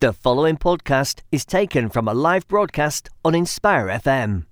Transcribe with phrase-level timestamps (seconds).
[0.00, 4.44] The following podcast is taken from a live broadcast on Inspire FM.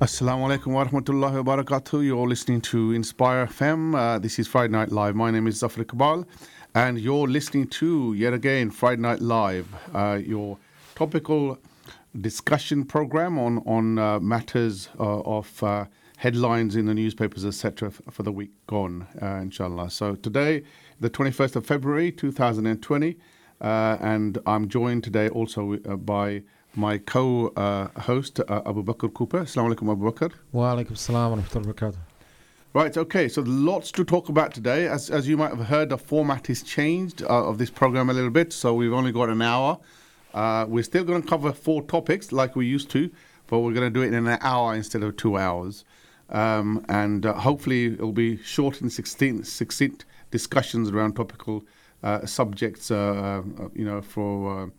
[0.00, 2.04] Assalamu alaikum wa rahmatullahi wa barakatuh.
[2.04, 3.94] You're listening to Inspire FM.
[3.94, 5.14] Uh, this is Friday Night Live.
[5.14, 6.26] My name is Zafar Iqbal,
[6.74, 10.58] and you're listening to, yet again, Friday Night Live, uh, your
[10.96, 11.60] topical
[12.20, 15.86] discussion program on, on uh, matters uh, of uh,
[16.18, 19.90] headlines in the newspapers, etc., for the week gone, uh, inshallah.
[19.90, 20.62] So today,
[21.00, 23.16] the 21st of February 2020,
[23.60, 26.42] and I'm joined today also by
[26.74, 29.40] my co-host uh, Abu Bakr Cooper.
[29.40, 30.32] Assalamu alaikum, Abu Bakr.
[30.52, 31.96] Wa alaikum salam wa rahmatullahi wa barakatuh.
[32.74, 34.86] Right, okay, so lots to talk about today.
[34.86, 38.12] As, as you might have heard, the format is changed uh, of this program a
[38.12, 39.78] little bit, so we've only got an hour.
[40.34, 43.10] Uh, we're still going to cover four topics like we used to,
[43.46, 45.84] but we're going to do it in an hour instead of two hours.
[46.30, 51.64] Um, and uh, hopefully it'll be short and succinct, discussions around topical
[52.02, 53.42] uh, subjects, uh,
[53.74, 54.70] you know, for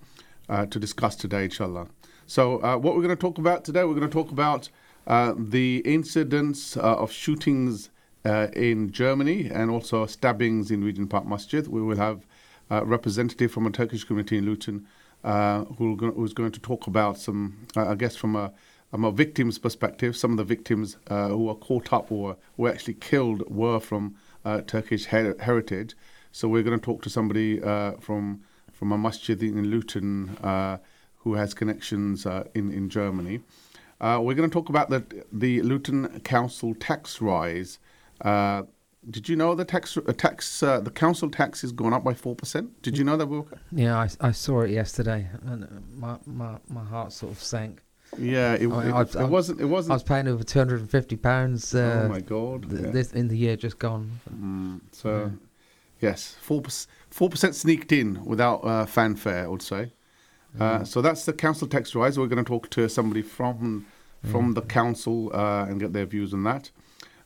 [0.49, 1.87] uh, to discuss today, inshallah.
[2.25, 4.69] So, uh, what we're going to talk about today, we're going to talk about
[5.07, 7.89] uh, the incidents uh, of shootings
[8.25, 11.67] uh, in Germany and also stabbings in Regent Park Masjid.
[11.67, 12.27] We will have
[12.69, 14.85] a representative from a Turkish community in Luton
[15.23, 18.51] who who's going to talk about some, I guess, from a
[18.91, 22.95] from a victim's perspective, some of the victims who were caught up or were actually
[22.95, 24.15] killed were from
[24.65, 25.95] Turkish her- heritage.
[26.31, 27.59] So we're going to talk to somebody
[27.99, 28.41] from
[28.79, 30.77] from a masjid in Luton uh,
[31.17, 33.41] who has connections uh, in, in Germany.
[33.99, 37.77] Uh, we're going to talk about the, the Luton Council tax rise.
[39.07, 42.13] Uh, did you know the tax tax uh, the council tax has gone up by
[42.13, 42.81] four percent?
[42.81, 43.27] Did you know that?
[43.27, 43.59] Wilker?
[43.71, 47.81] Yeah, I, I saw it yesterday, and my, my, my heart sort of sank.
[48.17, 49.61] Yeah, it, I, it, I, it wasn't.
[49.61, 49.91] It wasn't.
[49.91, 51.73] I was paying over two hundred and fifty pounds.
[51.75, 52.69] Uh, oh my god!
[52.69, 52.89] Th- yeah.
[52.89, 54.19] This in the year just gone.
[54.33, 55.31] Mm, so,
[56.01, 56.09] yeah.
[56.09, 59.93] yes, four percent Four percent sneaked in without uh, fanfare, I would say.
[60.59, 60.87] Uh, mm.
[60.87, 62.19] so that's the council tax rise.
[62.19, 63.85] We're going to talk to somebody from
[64.29, 64.55] from mm.
[64.55, 66.71] the council uh, and get their views on that.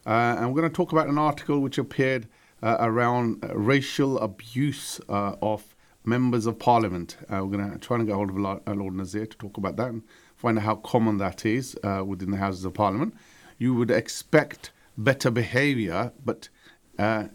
[0.05, 2.27] Uh, and we're going to talk about an article which appeared
[2.61, 5.75] uh, around racial abuse uh, of
[6.05, 7.15] members of parliament.
[7.29, 10.03] we're going to try and get hold of Lord Nazir to talk about that and
[10.35, 13.13] find out how common that is within the Houses of Parliament.
[13.57, 16.49] You would expect better behaviour, but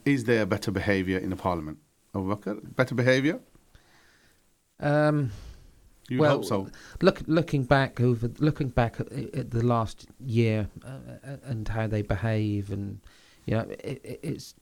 [0.05, 1.78] is there better behaviour in the Parliament?
[2.12, 3.41] Better behaviour?
[4.81, 5.31] Um,
[6.09, 6.69] you well, hope so.
[7.03, 10.89] Look, looking back over, looking back at, at the last year uh,
[11.27, 13.01] uh and how they behave, and
[13.47, 14.55] you know, it, it, it's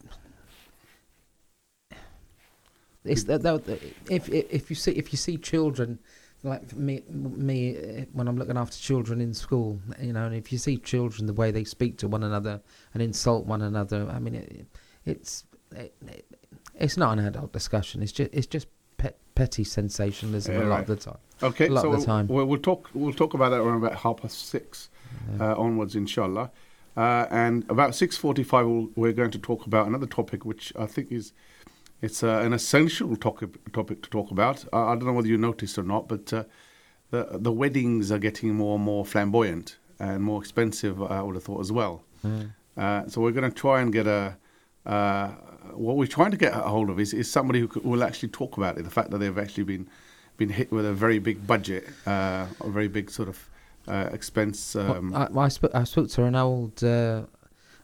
[3.04, 3.80] it's that,
[4.10, 5.98] if if you see if you see children
[6.42, 10.52] like me me uh, when I'm looking after children in school, you know, and if
[10.52, 12.60] you see children the way they speak to one another
[12.94, 14.66] and insult one another, I mean, it,
[15.04, 15.94] it's it,
[16.74, 18.02] it's not an adult discussion.
[18.02, 20.80] It's just it's just pet, petty sensationalism yeah, a lot right.
[20.80, 21.18] of the time.
[21.42, 22.28] Okay, a lot so of the time.
[22.28, 24.88] We'll, we'll, talk we'll talk about that around about half past six
[25.38, 25.52] yeah.
[25.52, 26.50] uh, onwards, inshallah.
[26.96, 30.86] Uh, and about six forty-five, we'll, we're going to talk about another topic, which I
[30.86, 31.32] think is
[32.00, 34.64] it's uh, an essential topic topic to talk about.
[34.72, 36.44] I don't know whether you noticed or not, but uh,
[37.10, 41.02] the the weddings are getting more and more flamboyant and more expensive.
[41.02, 42.02] I would have thought as well.
[42.24, 43.10] Mm.
[43.10, 44.36] so we're going to try and get a
[44.86, 45.32] uh,
[45.74, 48.56] what we're trying to get a hold of is, is somebody who, will actually talk
[48.56, 48.84] about it.
[48.84, 49.88] The fact that they've actually been
[50.36, 53.48] been hit with a very big budget, uh, a very big sort of
[53.88, 54.76] uh, expense.
[54.76, 57.22] Um, well, I, I, spoke, I spoke to an old, uh,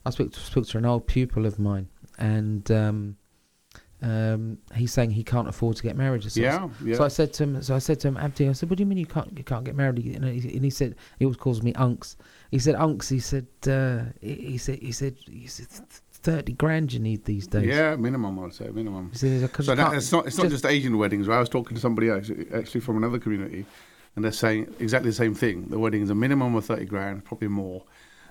[0.05, 1.89] I spoke to, spoke to an old pupil of mine,
[2.19, 3.17] and um,
[4.03, 6.25] um, he's saying he can't afford to get married.
[6.31, 6.97] So, yeah, yeah.
[6.97, 8.83] So I said to him, so I said to him, Abdi, I said, what do
[8.83, 10.05] you mean you can't you can't get married?
[10.05, 12.17] And he, and he said, he always calls me unks.
[12.51, 13.09] He said, unks.
[13.09, 15.69] He said, uh, he, he said, he said, he said,
[16.23, 17.67] thirty grand you need these days.
[17.67, 18.39] Yeah, minimum.
[18.39, 19.11] I'd say minimum.
[19.15, 21.29] So that, it's not it's not just, just Asian weddings.
[21.29, 21.37] Right?
[21.37, 23.67] I was talking to somebody actually, actually from another community,
[24.17, 25.67] and they're saying exactly the same thing.
[25.69, 27.83] The wedding is a minimum of thirty grand, probably more.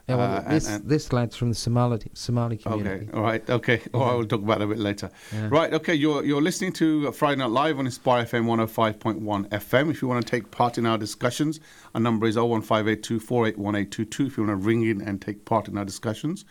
[0.07, 3.05] Yeah, well, uh, this and, and this lad's from the Somali Somali community.
[3.05, 3.81] Okay, all right, okay.
[3.93, 5.11] Oh, I will talk about that a bit later.
[5.31, 5.47] Yeah.
[5.51, 5.93] Right, okay.
[5.93, 9.91] You're you're listening to Friday Night Live on Inspire FM 105.1 FM.
[9.91, 11.59] If you want to take part in our discussions,
[11.93, 14.25] our number is 01582 481822.
[14.25, 16.45] If you want to ring in and take part in our discussions.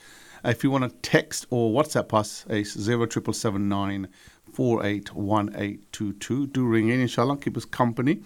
[0.45, 4.09] If you want to text or WhatsApp us, it's 0779
[4.53, 6.47] 481822.
[6.49, 8.21] Do ring in, inshallah, keep us company.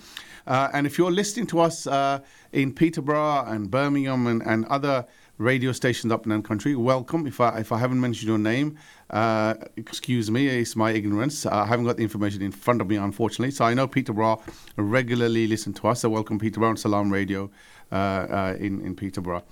[0.46, 2.20] Uh, and if you're listening to us uh,
[2.52, 5.06] in Peterborough and Birmingham and, and other
[5.38, 7.26] radio stations up and down country, welcome.
[7.26, 8.78] If I, if I haven't mentioned your name,
[9.10, 11.46] uh, excuse me, it's my ignorance.
[11.46, 13.50] I haven't got the information in front of me, unfortunately.
[13.50, 14.40] So I know Peterborough
[14.76, 16.00] regularly listen to us.
[16.02, 17.50] So welcome, Peterborough and Salam Radio
[17.90, 19.42] uh, uh, in, in Peterborough.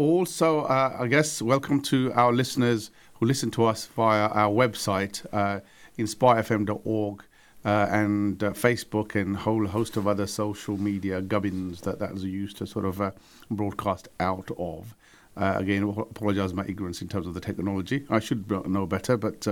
[0.00, 5.26] Also, uh, I guess, welcome to our listeners who listen to us via our website,
[5.30, 5.60] uh,
[5.98, 7.24] inspirefm.org,
[7.66, 12.12] uh, and uh, Facebook, and a whole host of other social media gubbins that that
[12.12, 13.10] is used to sort of uh,
[13.50, 14.96] broadcast out of.
[15.36, 18.06] Uh, again, apologize my ignorance in terms of the technology.
[18.08, 19.46] I should know better, but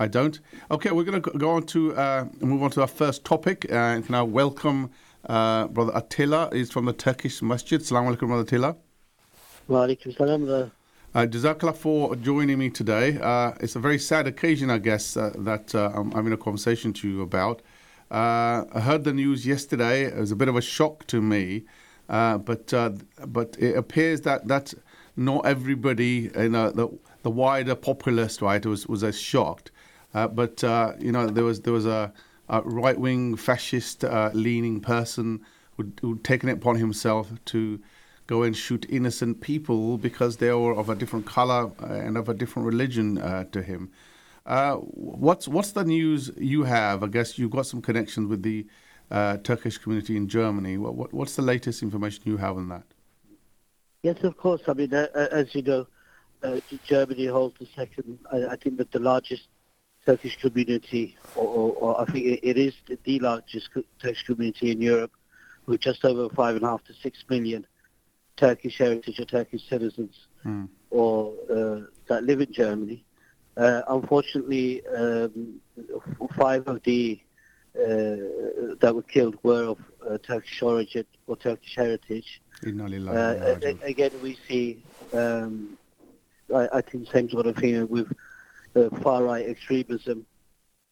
[0.00, 0.40] I don't.
[0.70, 1.92] Okay, we're going to go on to
[2.40, 3.66] move on to our first topic.
[3.68, 4.92] And now welcome
[5.28, 6.48] uh, Brother Attila.
[6.54, 7.84] He's from the Turkish Masjid.
[7.84, 8.76] Salam alaikum, Brother Attila.
[9.66, 10.70] Wa alaikum salam.
[11.14, 13.18] Uh, Jazakallah for joining me today.
[13.18, 16.92] Uh, it's a very sad occasion, I guess, uh, that uh, I'm having a conversation
[16.94, 17.62] to you about.
[18.10, 20.02] Uh, I heard the news yesterday.
[20.02, 21.64] It was a bit of a shock to me,
[22.10, 22.90] uh, but uh,
[23.26, 24.74] but it appears that that
[25.16, 26.88] not everybody, you know, the
[27.22, 29.70] the wider populace, right, was was as shocked.
[30.12, 32.12] Uh, but uh, you know, there was there was a,
[32.50, 35.40] a right wing fascist uh, leaning person
[35.78, 37.80] who who'd taken it upon himself to
[38.26, 42.28] go and shoot innocent people because they were of a different color uh, and of
[42.28, 43.90] a different religion uh, to him.
[44.46, 47.02] Uh, what's what's the news you have?
[47.02, 48.66] I guess you've got some connections with the
[49.10, 50.76] uh, Turkish community in Germany.
[50.76, 52.84] What, what, what's the latest information you have on that?
[54.02, 54.60] Yes, of course.
[54.68, 55.86] I mean, uh, uh, as you know,
[56.84, 59.44] Germany holds the second, I, think that the largest
[60.04, 62.74] Turkish community, or, or, or I think it is
[63.04, 65.12] the largest Turkish community in Europe,
[65.64, 67.66] with just over five and a half to six million
[68.36, 70.68] Turkish heritage or Turkish citizens Mm.
[70.90, 73.04] or uh, that live in Germany.
[73.56, 75.60] Uh, unfortunately, um,
[76.36, 77.20] five of the
[77.76, 79.78] uh, that were killed were of
[80.08, 82.40] uh, Turkish origin or Turkish heritage.
[82.66, 84.82] Inna lillahi wa Uh, inna a- ilaihi a- again, we see,
[85.12, 85.78] um,
[86.54, 88.08] I, I think, the same sort of thing with
[88.76, 90.26] uh, far right extremism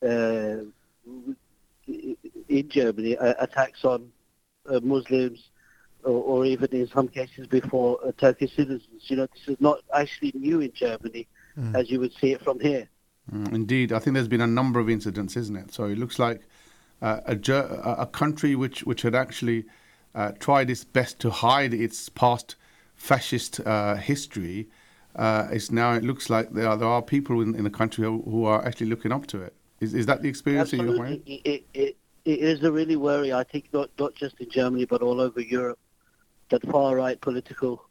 [0.03, 0.59] uh,
[2.49, 4.11] in Germany, uh, attacks on
[4.69, 5.50] uh, Muslims,
[6.04, 9.02] or, or even in some cases before uh, Turkish citizens.
[9.02, 11.28] You know, this is not actually new in Germany,
[11.75, 12.88] as you would see it from here.
[13.32, 15.72] Mm, indeed, I think there's been a number of incidents, isn't it?
[15.72, 16.43] So it looks like
[17.00, 19.64] uh, a, Ger- a country which which had actually
[20.14, 22.56] uh, tried its best to hide its past
[22.94, 24.69] fascist uh, history
[25.16, 25.93] uh, is now.
[25.94, 28.64] It looks like there are there are people in, in the country who, who are
[28.64, 29.54] actually looking up to it.
[29.81, 31.22] Is is that the experience that you're having?
[31.26, 35.02] It, it, it is a really worry, I think, not, not just in Germany, but
[35.02, 35.78] all over Europe,
[36.52, 37.82] that far-right political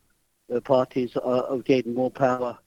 [0.54, 2.58] uh, parties are, are gaining more power.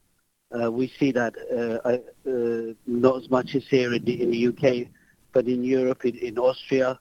[0.51, 4.47] Uh, we see that uh, uh, not as much as here in the, in the
[4.47, 4.87] UK,
[5.31, 6.99] but in Europe, in, in Austria,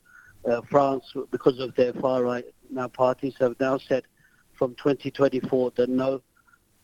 [0.48, 4.04] uh, France, because of their far-right now parties have now said
[4.56, 6.22] from 2024 that no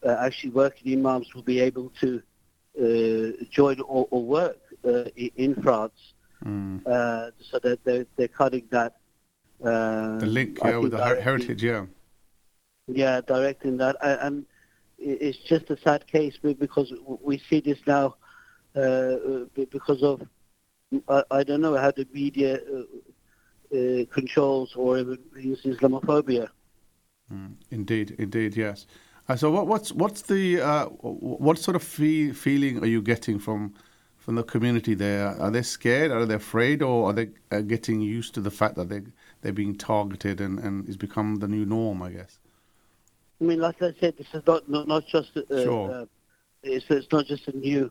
[0.04, 2.20] uh, actually working imams will be able to
[2.80, 5.04] uh, join or, or work uh,
[5.36, 6.14] in France.
[6.44, 6.84] Mm.
[6.86, 8.96] Uh, so that they're, they're cutting that.
[9.60, 11.84] The link yeah, with the her- heritage, yeah.
[12.92, 14.46] Yeah, directing that, and
[14.98, 16.92] it's just a sad case because
[17.22, 18.16] we see this now
[18.76, 19.16] uh,
[19.54, 20.22] because of
[21.30, 24.98] I, don't know how the media uh, uh, controls or
[25.36, 26.48] uses Islamophobia.
[27.32, 28.86] Mm, indeed, indeed, yes.
[29.28, 33.38] Uh, so, what, what's what's the uh, what sort of fe- feeling are you getting
[33.38, 33.74] from
[34.16, 35.40] from the community there?
[35.40, 36.10] Are they scared?
[36.10, 37.26] Are they afraid, or are they
[37.62, 39.02] getting used to the fact that they
[39.42, 42.02] they're being targeted and and it's become the new norm?
[42.02, 42.40] I guess.
[43.40, 45.90] I mean, like I said, this is not not, not just uh, Sure.
[45.90, 46.04] uh,
[46.62, 47.90] it's it's not just a new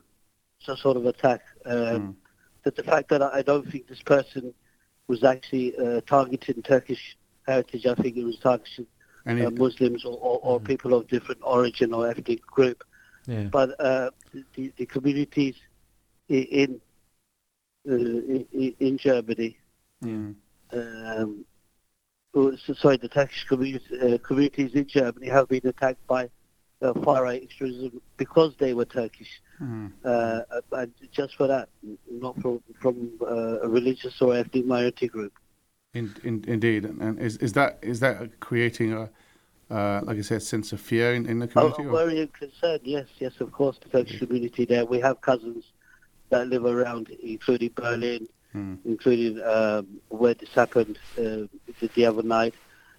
[0.59, 1.41] sort of attack.
[1.65, 2.15] Um, Mm.
[2.63, 4.53] That the fact that I don't think this person
[5.07, 7.85] was actually uh, targeting Turkish heritage.
[7.85, 8.85] I think it was targeting
[9.25, 12.83] uh, Muslims or, or, or people of different origin or ethnic group.
[13.25, 13.47] Yeah.
[13.51, 14.09] But uh,
[14.55, 15.55] the, the communities
[16.27, 16.81] in
[17.89, 19.57] uh, in, in Germany,
[20.03, 20.35] Mm,
[20.73, 21.45] um,
[22.35, 26.29] oh, so- sorry, the Turkish community, uh, communities in Germany have been attacked by
[26.81, 29.41] uh, far right extremism because they were Turkish.
[29.61, 31.67] mm, Uh, and just for that,
[32.09, 35.33] not from from uh, a religious or ethnic minority group.
[35.93, 39.09] in, in, indeed, and, is is that is that creating a
[39.71, 41.83] uh, like I said, sense of fear in, in the Oh, community?
[41.85, 44.83] or- worry and concern, yes, yes, of course, the Turkish community there.
[44.83, 45.63] We have cousins
[46.31, 49.37] that live around, including Berlin, Mm, including
[50.09, 51.45] where this happened uh,
[51.79, 52.55] the, the other night,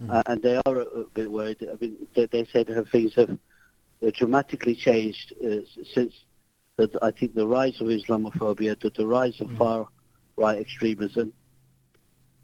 [0.09, 1.57] uh, and they are a, bit worried.
[1.63, 5.57] I mean, they, they said that things have uh, dramatically changed uh,
[5.93, 6.15] since
[6.77, 9.89] the, I think the rise of Islamophobia, the, the rise of far
[10.37, 11.33] right extremism,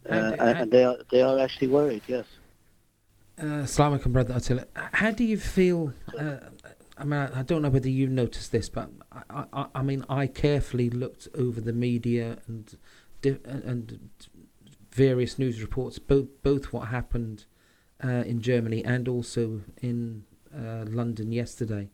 [0.08, 2.02] uh, And- and, and- and they are they are actually worried.
[2.08, 2.26] Yes.
[3.38, 4.64] Uh, Assalamu alaikum, brother Attila.
[4.74, 5.92] How do you feel?
[6.18, 6.38] Uh,
[6.98, 8.88] I mean, I, don't know whether you noticed this, but
[9.30, 12.76] I, I, I mean, I carefully looked over the media and
[13.22, 14.10] and
[14.90, 17.44] various news reports, both both what happened
[18.02, 20.24] uh, in Germany and also in
[20.54, 21.90] uh, London yesterday.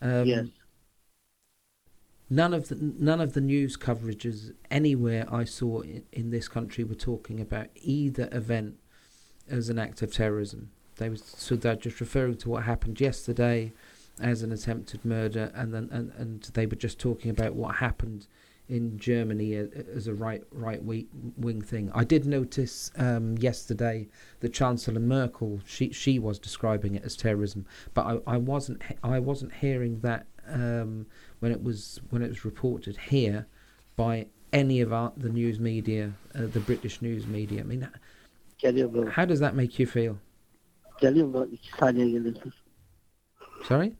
[0.00, 0.46] Um, yes.
[2.30, 6.84] None of the none of the news coverages anywhere I saw in, in this country
[6.84, 8.76] were talking about either event
[9.50, 10.70] as an act of terrorism.
[10.96, 13.72] They was so they're just referring to what happened yesterday
[14.20, 18.26] as an attempted murder, and then and, and they were just talking about what happened
[18.68, 21.90] in Germany a- as a right right wing thing.
[21.94, 24.08] I did notice um, yesterday
[24.40, 29.18] the Chancellor Merkel she she was describing it as terrorism, but I, I wasn't I
[29.18, 31.06] wasn't hearing that um,
[31.40, 33.46] when it was when it was reported here
[33.96, 37.60] by any of our, the news media, uh, the British news media.
[37.60, 37.88] I mean,
[39.10, 40.18] how does that make you feel?
[41.00, 41.46] Geliyor mu?
[41.52, 42.52] İki saniye gelirsin.
[43.64, 43.92] Sorry.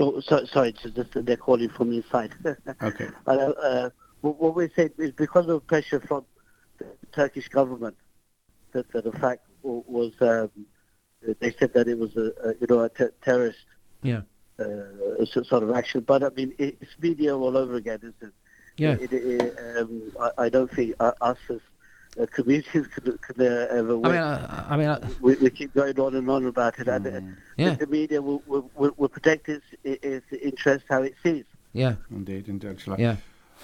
[0.00, 2.32] Oh, so, sorry, just they're calling from inside.
[2.82, 3.08] Okay.
[3.26, 3.90] uh, uh,
[4.20, 6.24] what what we said is because of pressure from
[6.78, 7.96] the Turkish government
[8.72, 10.50] that, that the fact was um,
[11.40, 13.58] they said that it was a, a you know a ter- terrorist
[14.02, 14.22] Yeah.
[14.60, 16.00] uh, sort of action.
[16.06, 18.34] But I mean, it's media all over again, isn't it?
[18.76, 18.92] Yeah.
[19.00, 21.60] It, it, um, I, I don't think uh, us as
[22.20, 24.02] uh, communities could, could uh, ever I win.
[24.12, 27.06] mean, I, I mean, I, we, we keep going on and on about it, and
[27.06, 27.20] uh,
[27.56, 31.44] yeah, the media will, will, will, will protect its, its interest how it sees.
[31.72, 32.70] yeah, Indeed, indeed.
[32.70, 32.96] Inshallah.
[32.98, 33.16] yeah.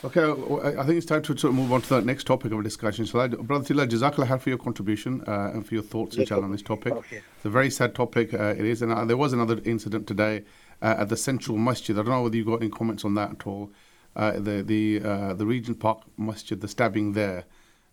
[0.05, 2.25] Okay, uh, I I think it's time to sort of move on to the next
[2.25, 3.07] topic of discussion.
[3.07, 6.51] So, Brother Tila, Jazakallah khair for your contribution uh, and for your thoughts, inshallah, on
[6.53, 6.93] this topic.
[6.93, 7.23] Okay.
[7.37, 8.83] It's a very sad topic, uh, it is.
[8.83, 10.45] And uh, there was another incident today
[10.83, 11.97] uh, at the Central Masjid.
[11.97, 13.71] I don't know whether you got any comments on that at all.
[14.17, 17.45] Uh, the the uh, the Regent Park Masjid, the stabbing there.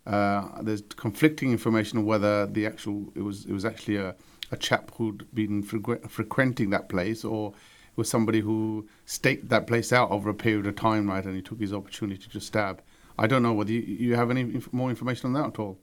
[0.05, 4.15] Uh, there's conflicting information on whether the actual it was it was actually a,
[4.51, 9.67] a chap who'd been frequ- frequenting that place or it was somebody who staked that
[9.67, 11.23] place out over a period of time, right?
[11.23, 12.81] And he took his opportunity to stab.
[13.19, 15.77] I don't know whether you, you have any inf- more information on that at all.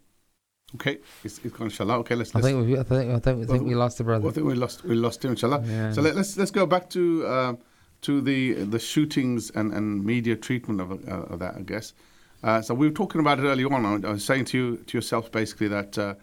[0.75, 1.98] Okay, it's, it's gone, inshallah.
[1.98, 2.34] Okay, let's.
[2.34, 4.28] I let's think we, I think, I think, I think we lost the brother.
[4.28, 5.62] I think we lost we lost him, inshallah.
[5.64, 5.92] Yeah.
[5.92, 7.54] So let, us let's go back to uh,
[8.02, 11.94] to the the shootings and, and media treatment of, uh, of that, I guess.
[12.42, 13.85] Uh, so we were talking about it early on.
[13.85, 16.14] I, I was saying to you to yourself basically that uh,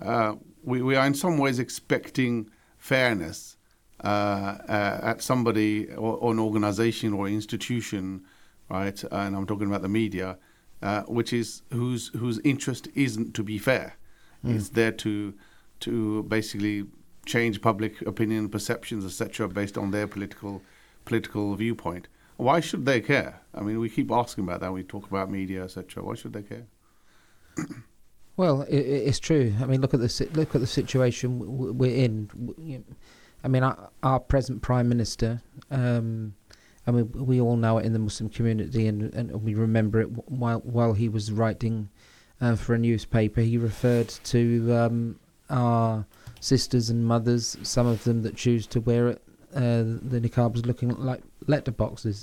[0.00, 3.56] uh, we we are in some ways expecting fairness
[4.04, 8.24] uh, uh, at somebody or, or an organisation or institution,
[8.68, 9.02] right?
[9.10, 10.38] And I'm talking about the media,
[10.82, 13.96] uh, which is whose whose interest isn't to be fair.
[14.44, 15.34] It's there to
[15.80, 16.86] to basically
[17.24, 20.62] change public opinion, perceptions, etc., based on their political
[21.04, 22.06] political viewpoint.
[22.36, 23.40] Why should they care?
[23.54, 24.72] I mean, we keep asking about that.
[24.72, 26.02] We talk about media, etc.
[26.04, 26.66] Why should they care?
[28.38, 28.68] Well, i i-
[29.08, 29.54] it's true.
[29.62, 31.38] I mean, look at the look at the situation
[31.78, 32.84] we're in.
[33.42, 35.40] I mean, our, our present prime minister.
[35.70, 36.34] Um,
[36.86, 40.10] I mean, we all know it in the Muslim community, and, and we remember it
[40.30, 41.88] while while he was writing
[42.42, 43.40] uh, for a newspaper.
[43.40, 46.04] He referred to um, our
[46.38, 49.22] sisters and mothers, some of them that choose to wear it,
[49.56, 49.82] uh,
[50.12, 52.22] the niqabs looking like letterboxes.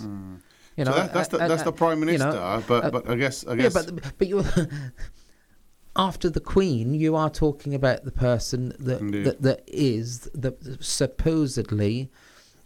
[0.78, 2.32] You know, so that, that's the uh, that's uh, the prime you minister.
[2.32, 4.44] know, but uh, but I guess I guess yeah, but but you
[5.96, 9.26] after the Queen, you are talking about the person that Indeed.
[9.26, 12.10] that, that is the supposedly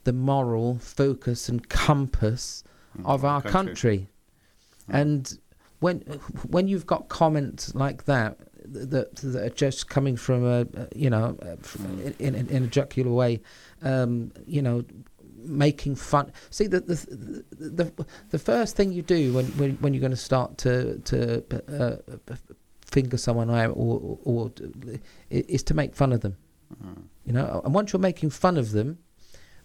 [0.06, 2.64] the moral focus and compass
[3.04, 3.68] of our Mm, country.
[3.68, 4.08] country,
[4.88, 5.38] and
[5.80, 6.00] when
[6.50, 8.40] when you've got comments like that
[8.74, 12.20] that that are just coming from a you know from- Mm.
[12.20, 13.42] in, in in a jocular way,
[13.82, 14.84] um, you know.
[15.40, 16.34] Making fun.
[16.50, 20.18] See the the, the the first thing you do when when, when you're going to
[20.18, 22.18] start to to uh,
[22.86, 24.52] finger someone out or, or or
[25.30, 26.36] is to make fun of them.
[26.84, 27.04] Mm.
[27.24, 28.98] You know, and once you're making fun of them,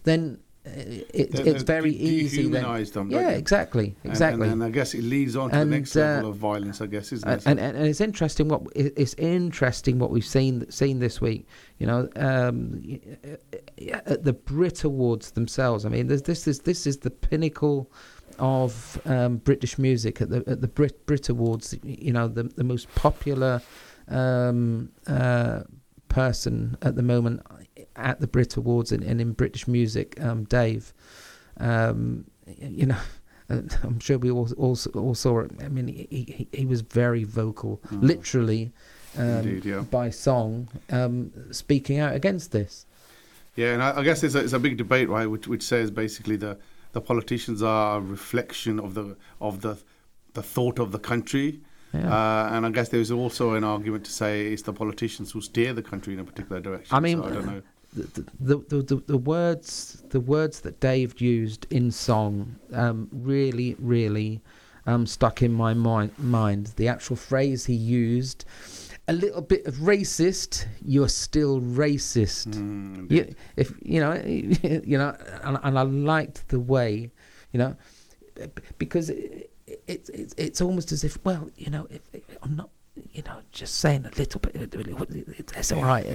[0.03, 2.47] then it, Then- it's then very de- easy.
[2.47, 3.35] Then, them, yeah, you?
[3.35, 4.43] exactly, And- exactly.
[4.47, 6.79] And, and I guess it leads on to And, the next uh, level of violence.
[6.79, 7.43] I guess, isn't it?
[7.45, 11.47] and, and it's interesting what it's interesting what we've seen seen this week.
[11.79, 12.81] You know, um,
[13.25, 15.85] uh, at the Brit Awards themselves.
[15.85, 17.91] I mean, this is this is the pinnacle
[18.39, 21.75] of um, British music at the at the Brit Brit Awards.
[21.83, 23.61] You know, the the most popular
[24.07, 25.61] um, uh,
[26.07, 27.41] person at the moment
[27.95, 30.93] at the Brit Awards and, and in British music, um, Dave.
[31.57, 32.25] Um,
[32.59, 32.97] you know.
[33.49, 35.51] I'm sure we all, all all saw it.
[35.61, 38.71] I mean, he he, he was very vocal, literally,
[39.17, 39.81] um, Indeed, yeah.
[39.81, 42.85] by song, um, speaking out against this.
[43.55, 45.27] Yeah, and I, I guess it's a, it's a big debate, right?
[45.27, 46.57] Which, which says basically the,
[46.93, 49.77] the politicians are a reflection of the of the
[50.33, 51.61] the thought of the country,
[51.93, 52.11] Yeah.
[52.11, 55.73] uh, and I guess there's also an argument to say it's the politicians who steer
[55.73, 56.95] the country in a particular direction.
[56.95, 57.61] I mean, so I don't know.
[57.93, 64.41] the, the, the, the, words the words that Dave used in song um, really really
[64.85, 66.73] um, stuck in my mind, mind.
[66.75, 68.45] The actual phrase he used,
[69.07, 72.47] a little bit of racist, you're still racist.
[72.47, 74.13] Mm, you, if you know,
[74.83, 77.11] you know, and, and I liked the way,
[77.51, 77.75] you know,
[78.77, 79.52] because it,
[79.87, 82.69] it, it's it's almost as if, well, you know, if, if I'm not.
[83.11, 84.55] You know, just saying a little bit.
[84.55, 86.05] It's all right.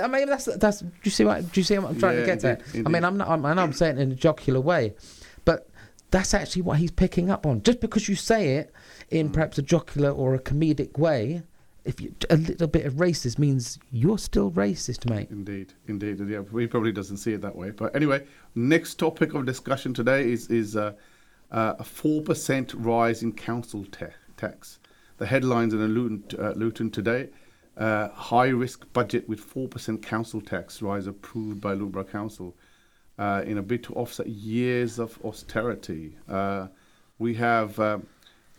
[0.00, 0.78] I mean, that's that's.
[0.80, 1.50] Do you see what?
[1.50, 2.62] Do you see what I'm trying Yeah, to get at?
[2.68, 3.04] indeed, I mean.
[3.04, 3.28] I'm not.
[3.28, 4.94] I'm, I know I'm saying it in a jocular way,
[5.44, 5.68] but
[6.12, 7.62] that's actually what he's picking up on.
[7.64, 8.72] Just because you say it
[9.10, 9.32] in Mm.
[9.32, 11.42] perhaps a jocular or a comedic way,
[11.84, 15.30] if you a little bit of racist means you're still racist, mate.
[15.32, 16.20] Indeed, indeed.
[16.28, 17.70] Yeah, he probably doesn't see it that way.
[17.70, 18.24] But anyway,
[18.54, 20.92] next topic of discussion today is is uh,
[21.50, 24.78] uh, a four percent rise in council ta- tax.
[25.18, 27.28] The headlines in Luton, uh, Luton today:
[27.76, 32.56] uh, high risk budget with four percent council tax rise approved by Borough Council
[33.18, 36.16] uh, in a bid to offset years of austerity.
[36.28, 36.68] Uh,
[37.18, 37.78] we have.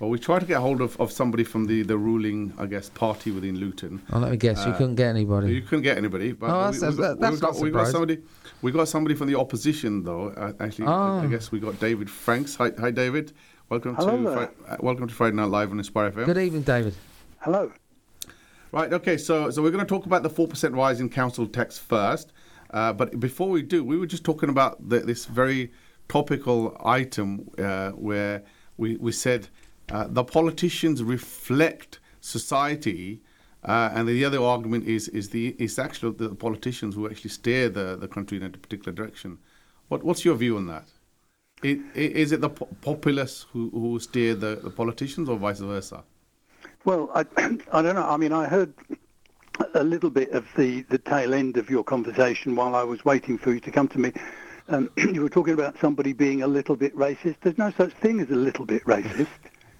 [0.02, 2.90] Well, we tried to get hold of, of somebody from the, the ruling, I guess,
[2.90, 4.02] party within Luton.
[4.12, 5.54] Oh, let me guess, you Uh, couldn't get anybody.
[5.54, 6.32] You couldn't get anybody.
[6.32, 8.18] But Oh, we- that's- we, got- that's we got, not we got somebody.
[8.64, 10.30] We got somebody from the opposition, though.
[10.30, 11.20] Uh, actually, Oh.
[11.20, 12.56] I guess we got David Franks.
[12.56, 13.34] Hi, hi David.
[13.70, 14.36] Welcome Hello to there.
[14.48, 16.26] Fri- uh, welcome to Friday Night Live on Inspire FM.
[16.26, 16.96] Good evening, David.
[17.42, 17.72] Hello.
[18.72, 18.92] Right.
[18.92, 19.18] Okay.
[19.18, 22.34] So so we're going to talk about the four percent rise in council tax first.
[22.72, 25.72] Uh, but before we do, we were just talking about the, this very
[26.08, 28.42] topical item uh, where
[28.78, 29.48] we we said
[29.92, 33.22] uh, the politicians reflect society.
[33.64, 37.70] Uh, and the other argument is is the is actually the politicians who actually steer
[37.70, 39.38] the, the country in a particular direction.
[39.90, 40.86] What what's your view on that?
[41.64, 46.04] Is it the populace who, who steer the, the politicians, or vice versa?
[46.86, 47.22] Well, I,
[47.72, 48.08] I don't know.
[48.08, 48.74] I mean, I heard
[49.76, 53.38] a little bit of the, the tail end of your conversation while I was waiting
[53.38, 54.12] for you to come to me.
[54.70, 57.36] Um, you were talking about somebody being a little bit racist.
[57.42, 59.28] There's no such thing as a little bit racist.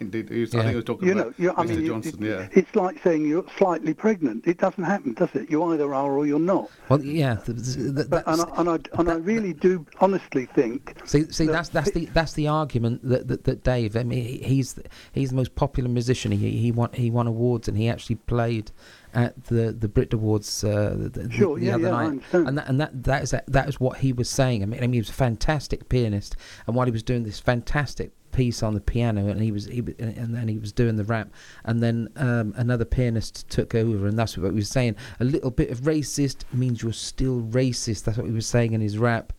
[0.02, 1.70] Indeed, he was, I think he was talking You about know, you, I Mr.
[1.78, 2.24] mean, Johnson.
[2.24, 2.48] it- yeah.
[2.52, 4.46] it's like saying you're slightly pregnant.
[4.48, 5.50] It doesn't happen, does it?
[5.50, 6.70] You either are or you're not.
[6.90, 10.48] Well, yeah, th- th- th- But, and, I, and, I, and I really do honestly
[10.48, 13.96] think see, see, that- that's that's the that's the argument that, that, that Dave.
[13.96, 16.32] I mean, he's the- he's the most popular musician.
[16.32, 18.72] He he won he won awards and he actually played
[19.14, 22.08] at the the Brit Awards uh, the, the, Sure, the yeah, other yeah, I night.
[22.08, 22.48] understand.
[22.48, 24.64] and that and that that is that, that is what he was saying.
[24.64, 27.40] I mean, I mean, he was a fantastic pianist, and while he was doing this
[27.40, 31.04] fantastic piece on the piano, and he was he and then he was doing the
[31.04, 31.30] rap,
[31.66, 34.96] and then um, another pianist took over, and that's what he was saying.
[35.20, 38.04] A little bit of racist means you're still racist.
[38.04, 39.34] That's what he was saying in his rap,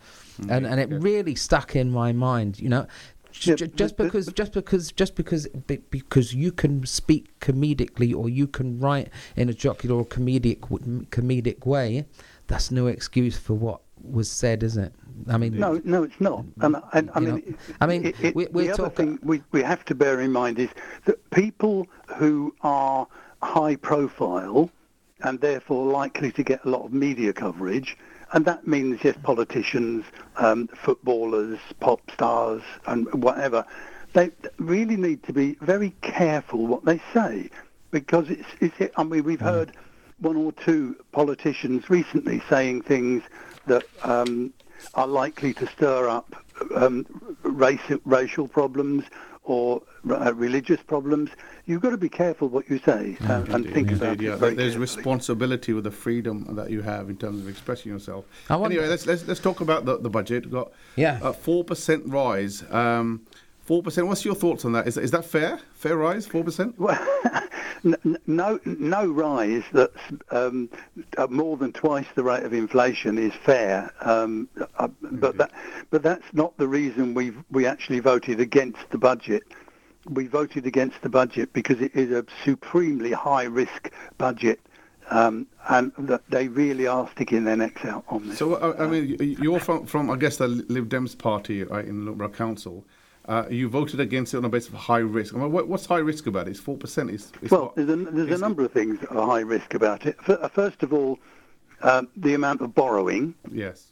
[0.49, 0.99] and and it yeah.
[1.01, 2.61] really stuck in my mind.
[2.61, 2.87] You know.
[3.41, 5.49] Yeah, Ju- but- just but- because, just because, just because,
[5.91, 10.61] because you can speak comedically or you can write in a jocular or comedic
[11.09, 12.05] comedic way,
[12.47, 14.93] that's no excuse for what was said, is it?
[15.29, 16.45] I mean, No, no, it's not.
[16.61, 19.43] And, and I mean, it- I mean, it- it- we- we're the other thing we,
[19.53, 20.71] we have to bear in mind is
[21.05, 23.07] that people who are
[23.43, 24.71] high profile
[25.23, 27.97] and therefore likely to get a lot of media coverage,
[28.33, 30.05] and that means yes, politicians,
[30.37, 33.65] um, footballers, pop stars, and whatever,
[34.15, 37.49] they really need to be very careful what they say
[37.93, 39.73] because it's, it's I mean, we've heard
[40.19, 43.23] one or two politicians recently saying things
[43.67, 44.53] that um,
[44.95, 46.35] are likely to stir up
[46.75, 47.07] um,
[47.43, 49.05] race, racial problems
[49.45, 51.29] or uh, religious problems.
[51.67, 54.35] You've got to be careful what you say uh, and think Indeed, about yeah.
[54.35, 54.79] it very There's carefully.
[54.79, 58.25] responsibility with the freedom that you have in terms of expressing yourself.
[58.51, 60.45] Anyway, let's let's let's talk about the, the budget.
[60.45, 61.19] We've got Yeah.
[61.23, 62.63] a four percent rise.
[62.71, 63.27] Um,
[63.63, 64.09] Four percent.
[64.09, 64.89] What's your thoughts on that?
[64.89, 65.59] Is is that fair?
[65.75, 66.27] Fair rise?
[66.27, 66.75] Four percent?
[67.85, 69.99] Well, no, no rise that's
[70.31, 70.71] um,
[71.19, 73.93] uh, more than twice the rate of inflation is fair.
[74.03, 74.49] Um,
[74.79, 75.51] uh, but that,
[75.91, 79.43] but that's not the reason we we actually voted against the budget.
[80.09, 84.61] We voted against the budget because it is a supremely high risk budget,
[85.11, 88.39] um, and that they really are sticking their necks out on this.
[88.39, 92.05] So uh, I mean, you're from from I guess the Lib Dems party right, in
[92.05, 92.85] Luton Borough Council.
[93.27, 95.35] Uh, you voted against it on the basis of high risk.
[95.35, 96.53] I mean, what, what's high risk about it?
[96.53, 97.11] It's four percent.
[97.11, 100.17] Is Well, there's a, there's a number of things that are high risk about it.
[100.27, 101.19] Uh, First of all,
[101.83, 103.35] um, the amount of borrowing.
[103.51, 103.89] Yes.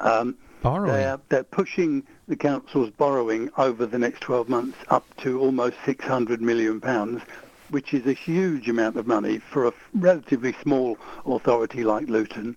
[0.00, 0.92] Um, Borrowing?
[0.92, 6.40] They're, they're pushing the council's borrowing over the next 12 months up to almost 600
[6.40, 7.22] million pounds,
[7.70, 12.56] which is a huge amount of money for a f- relatively small authority like Luton.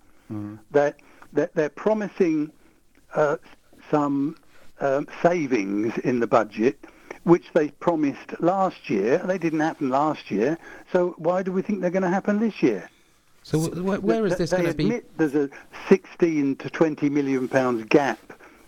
[0.72, 0.96] They're,
[1.34, 2.52] they're, they're promising
[3.16, 3.38] uh,
[3.90, 4.38] some
[4.80, 6.84] um, savings in the budget,
[7.24, 9.18] which they promised last year.
[9.20, 10.58] They didn't happen last year,
[10.92, 12.90] so why do we think they're going to happen this year?
[13.44, 14.86] So wh- wh- where is this they going to be?
[14.86, 15.50] admit there's a
[15.88, 18.20] 16 to 20 million pounds gap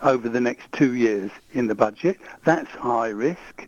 [0.01, 2.17] over the next two years in the budget.
[2.45, 3.67] That's high risk.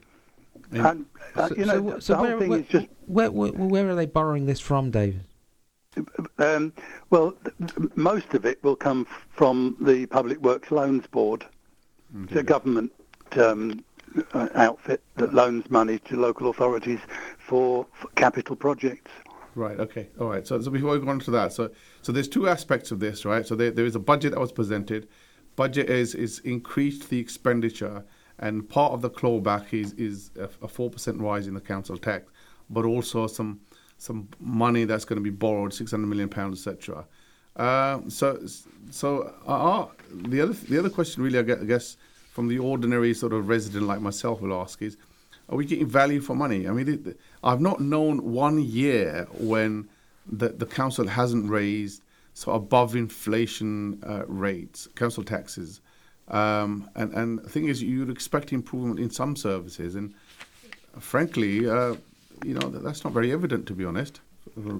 [0.72, 0.92] Yeah.
[0.92, 3.32] And uh, So, you know, so, the so whole where, thing where, is just where,
[3.32, 5.22] where, where are they borrowing this from, David?
[6.38, 6.72] Um,
[7.10, 11.44] well, th- th- most of it will come f- from the Public Works Loans Board.
[12.24, 12.92] It's a government
[13.38, 13.84] um,
[14.34, 17.00] uh, outfit that loans money to local authorities
[17.38, 19.12] for, for capital projects.
[19.56, 19.80] Right.
[19.80, 20.08] Okay.
[20.20, 20.46] All right.
[20.46, 21.70] So, so before we go on to that, so
[22.02, 23.46] so there's two aspects of this, right?
[23.46, 25.08] So there, there is a budget that was presented.
[25.56, 28.06] Budget is is increased the expenditure,
[28.38, 32.32] and part of the clawback is is a four percent rise in the council tax,
[32.70, 33.60] but also some
[33.98, 37.06] some money that's going to be borrowed, six hundred million pounds, etc.
[37.56, 38.40] Uh, so
[38.90, 41.98] so uh, the other the other question really, I guess,
[42.32, 44.98] from the ordinary sort of resident like myself will ask is,
[45.50, 46.68] are we getting value for money?
[46.68, 49.90] I mean, it, I've not known one year when
[50.26, 55.82] the, the council hasn't raised so above inflation uh, rates, council taxes.
[56.30, 59.96] Um, and, and the thing is, you'd expect improvement in some services.
[59.96, 60.14] And
[61.00, 61.96] frankly, uh,
[62.46, 64.22] you know, that, that's not very evident, to be honest.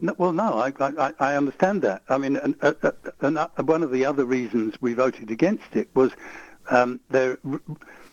[0.02, 2.04] No, well, no, I, I, I understand that.
[2.10, 5.76] I mean, and, uh, uh, and uh, one of the other reasons we voted against
[5.76, 6.12] it was
[6.70, 7.38] um, there.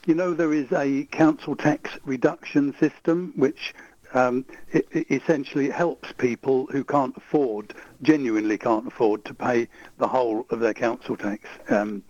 [0.06, 3.74] You know, there is a council tax reduction system which
[4.14, 10.06] um, it, it essentially helps people who can't afford, genuinely can't afford, to pay the
[10.06, 11.48] whole of their council tax.
[11.68, 12.04] Um,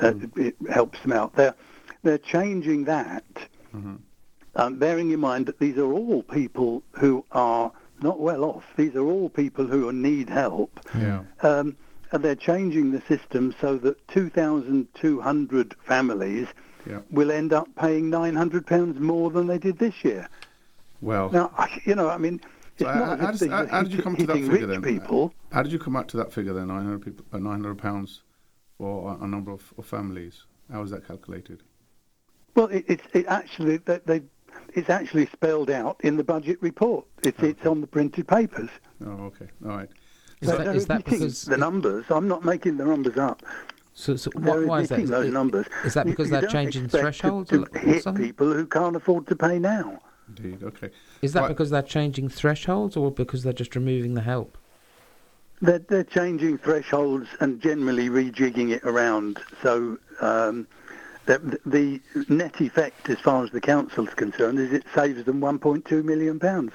[0.00, 1.34] uh, it helps them out.
[1.36, 1.54] They're
[2.02, 3.24] they're changing that
[4.58, 7.72] um, bearing in mind that these are all people who are
[8.02, 8.64] not well off.
[8.76, 10.80] These are all people who need help.
[10.96, 11.22] Yeah.
[11.42, 11.76] Um,
[12.10, 16.46] and they're changing the system so that 2,200 families
[16.88, 17.00] Yeah.
[17.10, 20.28] will end up paying 900 pounds more than they did this year.
[21.00, 22.40] Well, Now, I- you know, I mean,
[22.78, 24.82] So how, how, if does, how, are how did you come to that figure then?
[24.82, 25.34] people.
[25.52, 26.68] How did you come out to that figure then?
[26.68, 28.22] 900 people, uh, 900 pounds
[28.78, 30.44] for a, a number of, of families.
[30.72, 31.62] How was that calculated?
[32.54, 34.22] Well, it, it's it actually they, they
[34.74, 37.06] it's actually spelled out in the budget report.
[37.22, 38.70] It's it's on the printed papers.
[39.04, 39.46] Oh, okay.
[39.64, 39.88] All right.
[40.40, 42.04] Is So that, that because the numbers?
[42.10, 43.42] I'm not making the numbers up.
[43.94, 44.94] so, so They're why, why is that?
[45.00, 45.66] admitting Is, those numbers.
[45.84, 48.24] is that because you they're changing thresholds to, to or hit something?
[48.24, 50.00] people who can't afford to pay now?
[50.28, 50.62] Indeed.
[50.62, 50.90] Okay.
[51.22, 51.48] Is that Right.
[51.48, 54.56] because they're changing thresholds or because they're just removing the help?
[55.60, 59.40] They're, they're changing thresholds and generally rejigging it around.
[59.62, 60.68] So um,
[61.28, 66.02] the, the net effect, as far as the council's concerned, is it saves them 1.2
[66.02, 66.72] million pounds.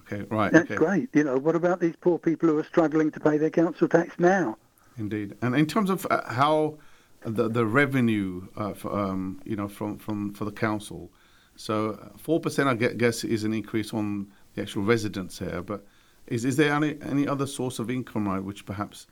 [0.00, 0.24] Okay.
[0.28, 0.52] Right.
[0.52, 0.76] That's okay.
[0.76, 1.08] great.
[1.12, 4.18] You know, what about these poor people who are struggling to pay their council tax
[4.18, 4.56] now?
[4.98, 5.36] Indeed.
[5.40, 6.78] And in terms of uh, how
[7.22, 11.10] the the revenue, uh, for, um, you know, from, from for the council,
[11.56, 15.62] so four percent, I guess, is an increase on the actual residents here.
[15.62, 15.86] But
[16.26, 19.06] is is there any any other source of income, right, which perhaps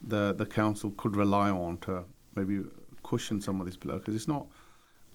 [0.00, 2.04] the the council could rely on to
[2.34, 2.62] maybe
[3.06, 3.98] cushion some of this below?
[3.98, 4.46] Because it's not.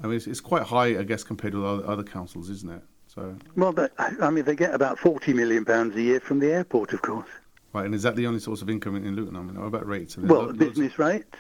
[0.02, 2.82] I mean, it's, it's quite high, I guess, compared to other, other councils, isn't it?
[3.08, 6.52] So, Well, they, I mean, they get about 40 million pounds a year from the
[6.52, 7.28] airport, of course.
[7.74, 7.86] right.
[7.86, 9.36] And is that the only source of income in, in Luton?
[9.36, 10.18] I mean, what about rates?
[10.18, 11.36] Well, loads- business rates.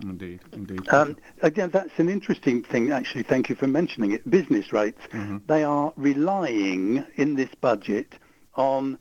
[0.00, 0.88] Indeed, indeed.
[0.90, 3.24] Um, again, that's an interesting thing, actually.
[3.24, 4.30] Thank you for mentioning it.
[4.30, 5.02] Business rates.
[5.48, 8.14] They are relying in this budget
[8.54, 8.96] on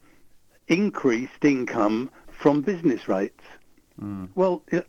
[0.67, 3.43] increased income from business rates.
[4.36, 4.81] Well, uh,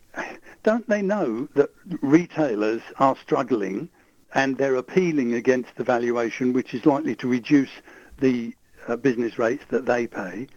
[0.63, 1.71] don't they know that
[2.03, 3.89] retailers are struggling
[4.35, 7.71] and they're appealing against the valuation, which is likely to reduce
[8.19, 8.55] the
[8.87, 10.49] uh, business rates that they pay?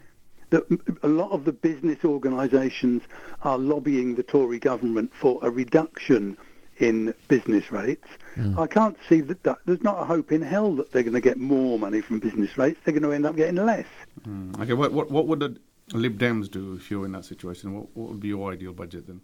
[0.52, 0.64] that
[1.02, 3.02] a lot of the business organisations
[3.42, 6.36] are lobbying the Tory government for a reduction
[6.78, 8.06] in business rates.
[8.58, 11.20] I can't see that, that there's not a hope in hell that they're going to
[11.20, 12.78] get more money from business rates.
[12.84, 13.86] They're going to end up getting less.
[14.26, 15.56] Mm, Okay, what, what what would the
[15.98, 17.74] Lib Dems do if you're in that situation?
[17.74, 19.20] What, what would be your ideal budget then?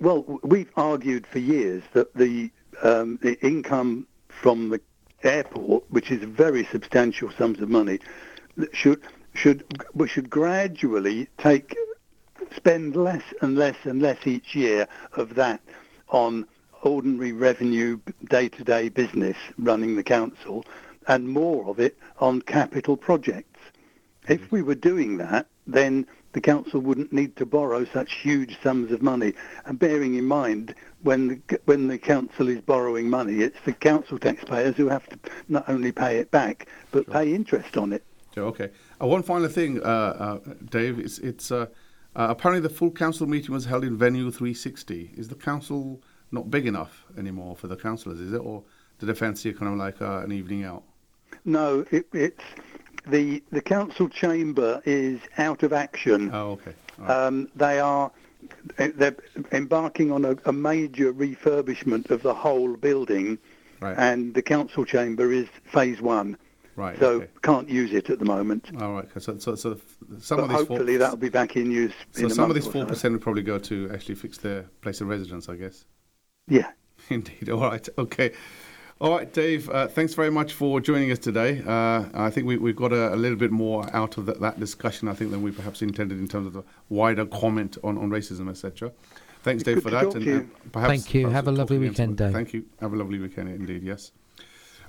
[0.00, 2.50] Well, we've argued for years that the,
[2.82, 4.80] um, the income from the
[5.22, 7.98] airport, which is very substantial sums of money,
[8.72, 9.02] should
[9.34, 11.76] should we should gradually take
[12.54, 15.60] spend less and less and less each year of that
[16.08, 16.46] on
[16.82, 17.98] ordinary revenue
[18.30, 20.64] day-to-day business running the council
[21.08, 23.60] and more of it on capital projects.
[24.28, 28.92] If we were doing that, then the council wouldn't need to borrow such huge sums
[28.92, 29.32] of money.
[29.64, 34.18] And bearing in mind, when the, when the council is borrowing money, it's the council
[34.18, 38.04] taxpayers who have to not only pay it back, but pay interest on it.
[38.36, 38.70] Okay.
[39.00, 40.98] Uh, one final thing, uh, uh, Dave.
[40.98, 41.66] It's, it's uh,
[42.14, 45.12] uh, apparently the full council meeting was held in venue 360.
[45.16, 48.20] Is the council not big enough anymore for the councillors?
[48.20, 48.62] Is it, or
[48.98, 50.82] did they fancy kind of like uh, an evening out?
[51.44, 52.44] No, it, it's
[53.06, 56.30] the the council chamber is out of action.
[56.32, 56.72] Oh, okay.
[56.98, 57.10] Right.
[57.10, 58.10] Um, they are
[58.76, 59.16] they're
[59.52, 63.38] embarking on a, a major refurbishment of the whole building,
[63.80, 63.96] Right.
[63.98, 66.36] and the council chamber is phase one.
[66.76, 66.98] right.
[66.98, 67.28] So okay.
[67.42, 68.70] can't use it at the moment.
[68.80, 69.08] All right.
[69.18, 69.78] So, so, so
[70.18, 71.92] some but of these hopefully four, that'll be back in use.
[72.12, 72.86] so in some of these four so.
[72.88, 75.84] percent would probably go to actually fix their place of residence, I guess.
[76.48, 76.70] Yeah.
[77.10, 77.50] Indeed.
[77.50, 77.86] All right.
[77.98, 78.32] Okay.
[78.98, 79.68] All right, Dave.
[79.68, 81.62] Uh, thanks very much for joining us today.
[81.66, 84.58] Uh, I think we, we've got a, a little bit more out of that, that
[84.58, 88.08] discussion, I think, than we perhaps intended in terms of the wider comment on, on
[88.08, 88.90] racism, etc.
[89.42, 90.04] Thanks, Dave, Good for that.
[90.04, 90.50] talk to you.
[90.72, 91.26] perhaps, Thank you.
[91.26, 92.16] perhaps Have a lovely weekend.
[92.16, 92.32] Dave.
[92.32, 92.64] Thank you.
[92.80, 93.82] Have a lovely weekend indeed.
[93.82, 94.12] Yes.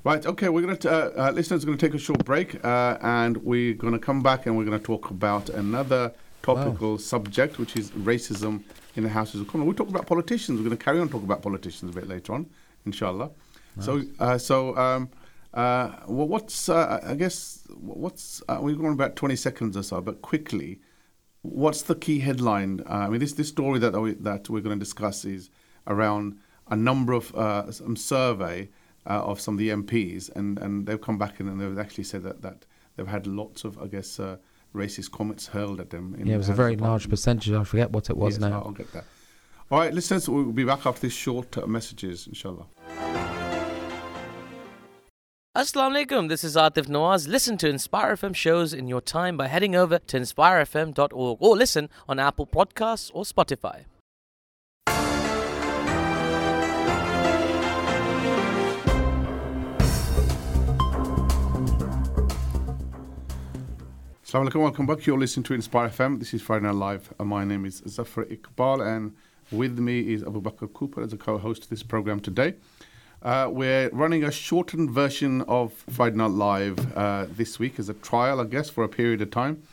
[0.06, 0.26] Right.
[0.26, 0.48] Okay.
[0.48, 3.36] We're going to uh, uh, listeners are going to take a short break, uh, and
[3.44, 7.76] we're going to come back and we're going to talk about another topical subject, which
[7.76, 8.64] is racism
[8.96, 9.68] in the Houses of Commons.
[9.68, 10.60] We talk about politicians.
[10.62, 12.46] We're going to carry on talking about politicians a bit later on,
[12.86, 13.32] inshallah.
[13.80, 15.10] So, uh, so um,
[15.54, 20.02] uh, well, what's uh, I guess what's uh, we've gone about twenty seconds or so,
[20.02, 20.80] but quickly,
[21.42, 22.82] what's the key headline?
[22.90, 25.50] Uh, I mean, this this story that we, that we're going to discuss is
[25.88, 26.38] around
[26.70, 28.70] a number of uh, some survey
[29.06, 32.04] uh, of some of the MPs, and, and they've come back and, and they've actually
[32.04, 34.38] said that, that they've had lots of, I guess, uh,
[34.76, 36.16] racist comments hurled at them.
[36.20, 37.52] In Yeah, it was a very large percentage.
[37.52, 38.62] I forget what it was Yes, now.
[38.66, 39.06] I'll get that.
[39.72, 42.66] All right, listeners, we'll be back after these short messages, inshallah.
[45.58, 47.28] Assalamu alaikum, this is Atif Nawaz.
[47.28, 51.90] Listen to Inspire FM shows in your time by heading over to inspirefm.org or listen
[52.08, 53.86] on Apple Podcasts or Spotify.
[64.24, 65.08] Assalamu alaikum, welcome back.
[65.08, 66.20] You're listening to Inspire FM.
[66.20, 67.12] This is Friday Night Live.
[67.20, 69.16] and my name is Zafar Iqbal, and
[69.52, 72.54] with me is Abu Bakr Cooper as a co host of this program today.
[73.24, 77.96] Uh, we're running a shortened version of Friday Night Live uh, this week as a
[77.96, 79.64] trial, I guess, for a period of time.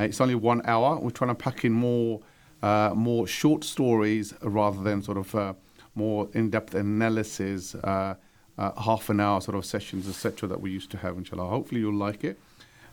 [0.00, 0.98] Uh, it's only one hour.
[0.98, 2.22] We're trying to pack in more,
[2.62, 5.52] uh, more short stories rather than sort of uh,
[5.94, 8.14] more in-depth analysis, uh,
[8.56, 10.48] half an hour sort of sessions, etc.
[10.48, 11.18] that we used to have.
[11.18, 12.38] Inshallah, hopefully you'll like it.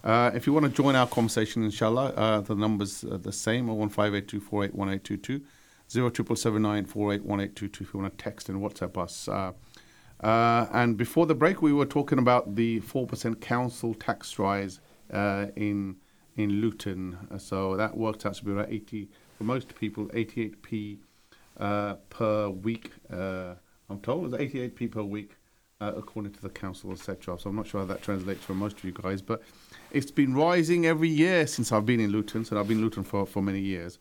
[0.04, 5.42] If you want to join our conversation, inshallah, the numbers are the same: 01582481822,
[5.90, 9.30] 07779481822 if you want to text and WhatsApp us.
[10.22, 14.80] Uh, and before the break, we were talking about the 4% council tax rise
[15.12, 15.98] uh, in
[16.38, 17.18] in Luton.
[17.30, 20.98] Uh, so that worked out to be about 80, for most people, 88p
[21.60, 22.92] uh, per week.
[23.12, 23.56] Uh,
[23.90, 25.36] I'm told it's 88p per week,
[25.82, 27.38] uh, according to the council, etc.
[27.38, 29.42] So I'm not sure how that translates for most of you guys, but
[29.92, 32.46] it's been rising every year since I've been in Luton.
[32.46, 34.00] So I've been in Luton for, for many years.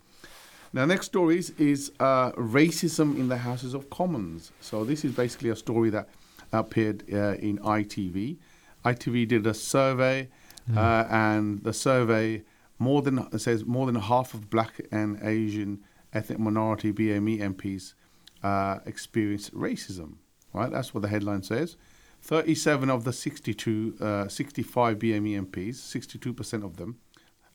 [0.73, 4.53] Now, next story is, is uh, racism in the Houses of Commons.
[4.61, 6.09] So this is basically a story that
[6.53, 8.37] appeared uh, in ITV.
[8.85, 10.29] ITV did a survey,
[10.77, 12.43] uh, and the survey
[12.79, 15.81] more than says more than half of Black and Asian
[16.13, 17.95] ethnic minority BME MPs
[18.43, 20.15] uh, experienced racism.
[20.53, 21.77] Right, that's what the headline says.
[22.23, 26.99] 37 of the 62, uh, 65 BME MPs, 62% of them,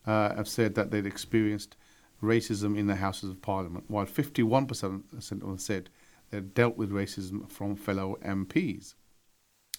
[0.08, 1.76] uh, have said that they'd experienced
[2.22, 5.90] racism in the Houses of Parliament, while 51% said
[6.32, 8.96] they'd dealt with racism from fellow MPs.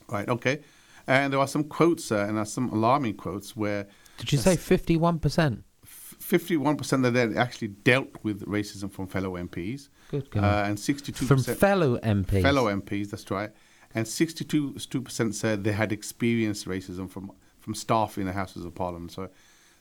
[0.09, 0.61] Right, okay.
[1.07, 3.87] And there are some quotes there, and there are some alarming quotes where
[4.19, 5.63] Did you say 51%?
[5.87, 11.43] 51% that they actually dealt with racism from fellow MPs, Good uh, and 62% From
[11.43, 12.43] fellow MPs.
[12.43, 13.51] fellow MPs, that's right,
[13.95, 18.75] and 62 percent said they had experienced racism from from staff in the Houses of
[18.75, 19.11] Parliament.
[19.13, 19.29] So,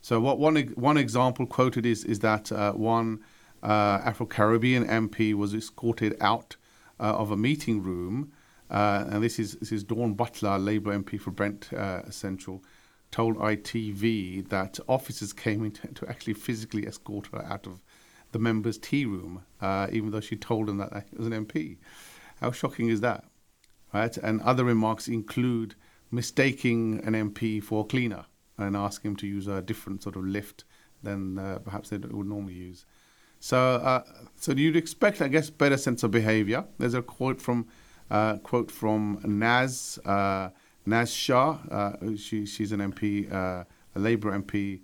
[0.05, 3.23] so what one one example quoted is is that uh, one
[3.63, 6.57] uh, Afro Caribbean MP was escorted out
[6.99, 8.31] uh, of a meeting room,
[8.69, 12.63] uh, and this is this is Dawn Butler, Labour MP for Brent uh, Central.
[13.09, 17.81] Told ITV that officers came in to, to actually physically escort her out of
[18.31, 19.43] the members' tea room,
[19.91, 21.77] even though she told them that he was an MP.
[22.41, 23.23] How shocking is that?
[23.91, 24.15] right?
[24.17, 25.73] And other remarks include
[26.11, 28.25] mistaking an MP for a cleaner
[28.57, 30.63] and ask him to use a different sort of lift
[31.03, 32.85] than uh, perhaps they would normally use.
[33.39, 34.03] So, uh,
[34.35, 36.65] so you'd expect, I guess, better sense of behaviour.
[36.79, 37.67] There's a quote from
[38.09, 40.49] uh, quote from Naz uh,
[40.85, 41.57] Naz Shah.
[41.69, 43.63] Uh, she, she's an MP, uh,
[43.95, 44.81] a Labour MP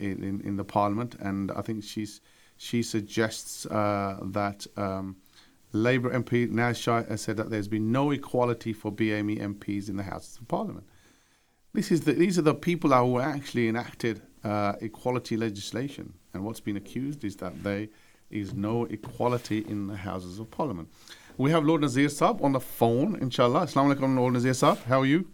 [0.00, 2.20] in, in the Parliament, and I think she's
[2.56, 4.66] she suggests that.
[4.76, 5.16] Um,
[5.76, 9.96] Labour MP Naz Shah has said that there's been no equality for BME MPs in
[9.96, 10.86] the Houses of Parliament.
[11.74, 16.60] This is the, these are the people who actually enacted uh, equality legislation, and what's
[16.60, 17.88] been accused is that there
[18.30, 20.88] is no equality in the Houses of Parliament.
[21.36, 23.62] We have Lord Nazir Saab on the phone, inshallah.
[23.62, 24.84] Assalamu alaikum, Lord Nazir Saab.
[24.84, 25.26] How are you?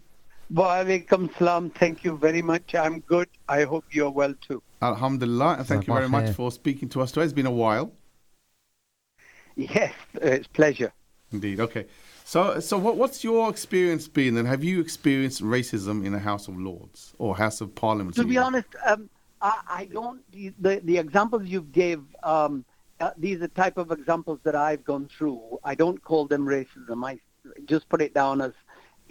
[0.49, 1.69] Wa alaikum salam.
[1.69, 2.73] Thank you very much.
[2.73, 3.29] I'm good.
[3.47, 4.63] I hope you're well too.
[4.81, 7.25] Alhamdulillah, and thank you very much for speaking to us today.
[7.25, 7.91] It's been a while.
[9.55, 10.91] Yes, uh, it's pleasure.
[11.31, 11.59] Indeed.
[11.59, 11.85] Okay.
[12.31, 14.37] So, so what, what's your experience been?
[14.37, 18.15] And have you experienced racism in the House of Lords or House of Parliament?
[18.15, 19.09] To be honest, um,
[19.41, 20.21] I, I don't.
[20.31, 22.01] The the examples you gave.
[22.23, 22.63] Um,
[23.01, 25.59] uh, these are type of examples that I've gone through.
[25.65, 27.05] I don't call them racism.
[27.05, 27.19] I
[27.65, 28.53] just put it down as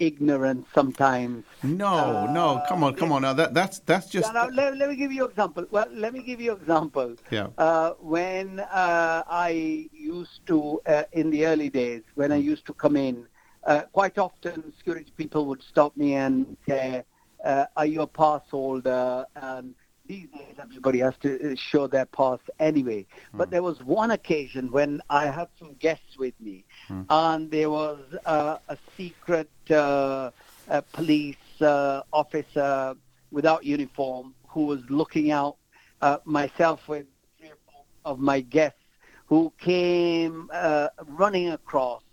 [0.01, 1.45] ignorance sometimes.
[1.63, 3.21] No, no, come on, come on.
[3.21, 4.33] Now that that's that's just.
[4.33, 5.65] No, no, let, let me give you example.
[5.69, 7.15] Well, let me give you example.
[7.29, 7.47] Yeah.
[7.57, 12.73] Uh, when uh, I used to, uh, in the early days, when I used to
[12.73, 13.27] come in,
[13.65, 17.03] uh, quite often security people would stop me and say,
[17.45, 19.75] uh, "Are you a pass holder?" And
[20.07, 23.05] these days, everybody has to uh, show their pass anyway.
[23.33, 26.65] But there was one occasion when I had some guests with me,
[27.09, 30.31] and there was uh, a secret uh,
[30.69, 32.95] uh, police uh, officer
[33.31, 35.57] without uniform who was looking out
[36.01, 37.05] uh, myself with
[37.37, 38.79] three or four of my guests
[39.25, 42.03] who came uh, running across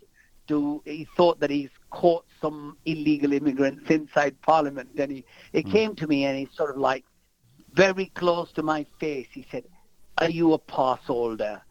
[0.46, 4.88] to he thought that he's caught some illegal immigrants inside parliament.
[4.96, 7.04] And he, he came to me and he sort of like
[7.72, 9.26] very close to my face.
[9.32, 9.64] He said
[10.18, 11.62] are you a pass holder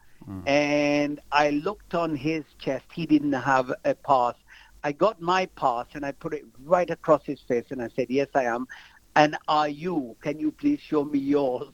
[0.46, 2.84] and i looked on his chest.
[2.92, 4.34] He didn't have a pass.
[4.84, 8.06] I got my pass and i put it right across his face and i said
[8.10, 8.66] yes i am.
[9.16, 10.16] And are you?
[10.20, 11.68] Can you please show me yours?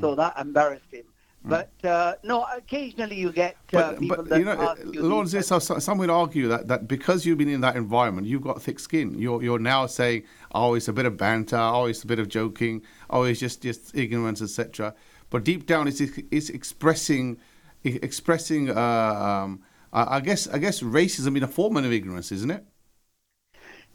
[0.00, 1.06] So that embarrassed him.
[1.46, 5.02] But uh, no occasionally you get uh, But, people but that you know, ask you
[5.02, 8.42] Lawrence, this, so- some would argue that, that because you've been in that environment, you've
[8.42, 9.16] got thick skin.
[9.16, 12.28] You're you're now saying, oh, it's a bit of banter, oh, it's a bit of
[12.28, 14.94] joking, oh, it's just just ignorance, etc.
[15.30, 17.38] But deep down, it's it's expressing
[17.86, 18.70] expressing.
[18.70, 22.64] Uh, um, I I guess I guess racism in a form of ignorance, isn't it?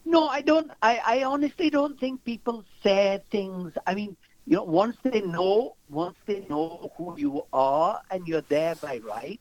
[0.05, 0.71] No, I don't.
[0.81, 3.73] I, I honestly don't think people say things.
[3.85, 8.47] I mean, you know, once they know, once they know who you are and you're
[8.49, 9.39] there by right,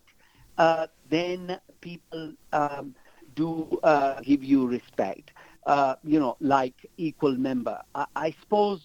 [0.59, 2.95] uh, then people um,
[3.35, 5.31] do uh, give you respect.
[5.67, 7.81] Uh, you know, like equal member.
[7.95, 8.81] I, I suppose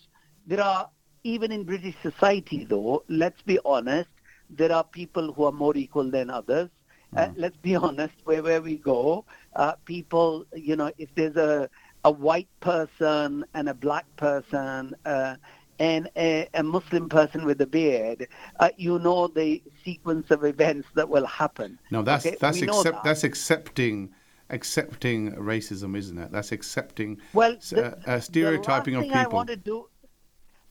[0.47, 0.89] there are
[1.23, 3.03] even in British society, though.
[3.09, 4.09] Let's be honest,
[4.49, 6.69] there are people who are more equal than others.
[7.15, 11.69] Uh, let's be honest, wherever we go, uh, people, you know, if there's a,
[12.03, 15.35] a white person and a black person uh,
[15.79, 18.27] and a, a Muslim person with a beard,
[18.59, 21.79] uh, you know the sequence of events that will happen.
[21.89, 23.03] No, that's Okay, that's accept, that.
[23.03, 24.13] that's accepting
[24.49, 26.31] accepting racism, isn't it?
[26.31, 29.27] That's accepting Well, the, uh, uh, stereotyping the of thing I people.
[29.27, 29.89] want to do.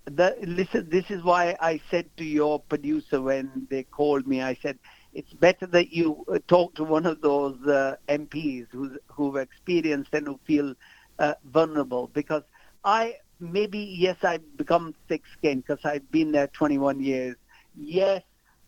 [0.06, 4.54] The, listen, this is why I said to your producer when they called me, I
[4.60, 4.78] said,
[5.14, 10.12] it's better that you uh, talk to one of those uh, MPs who's, who've experienced
[10.12, 10.74] and who feel
[11.18, 12.42] uh, vulnerable because
[12.84, 17.36] I maybe yes I've become thick-skinned because I've been there 21 years.
[17.76, 18.22] Yes,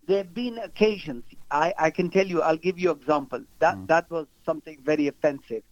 [0.07, 1.25] there have been occasions.
[1.51, 2.43] I, I can tell you.
[2.43, 3.43] I'll give you an example.
[3.59, 5.63] That that was something very offensive.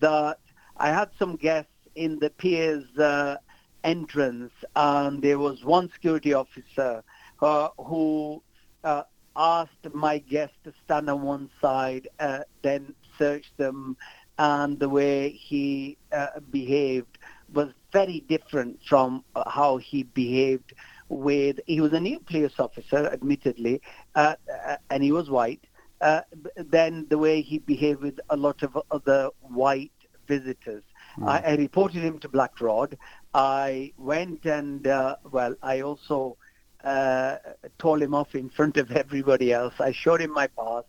[0.00, 0.38] That
[0.76, 3.36] I had some guests in the peers uh,
[3.84, 7.02] entrance, and there was one security officer
[7.40, 8.42] uh, who
[8.84, 9.02] uh,
[9.36, 13.96] asked my guests to stand on one side, uh, then search them,
[14.38, 17.18] and the way he uh, behaved
[17.52, 20.72] was very different from how he behaved
[21.08, 21.58] with.
[21.66, 23.80] He was a new police officer, admittedly,
[24.14, 24.34] uh,
[24.66, 25.64] uh, and he was white.
[26.00, 26.20] Uh,
[26.56, 29.90] then the way he behaved with a lot of other white
[30.28, 30.84] visitors.
[31.26, 32.96] I, I reported him to Black Rod.
[33.34, 36.36] I went and, uh, well, I also
[36.84, 37.36] uh,
[37.78, 39.74] told him off in front of everybody else.
[39.80, 40.84] I showed him my pass,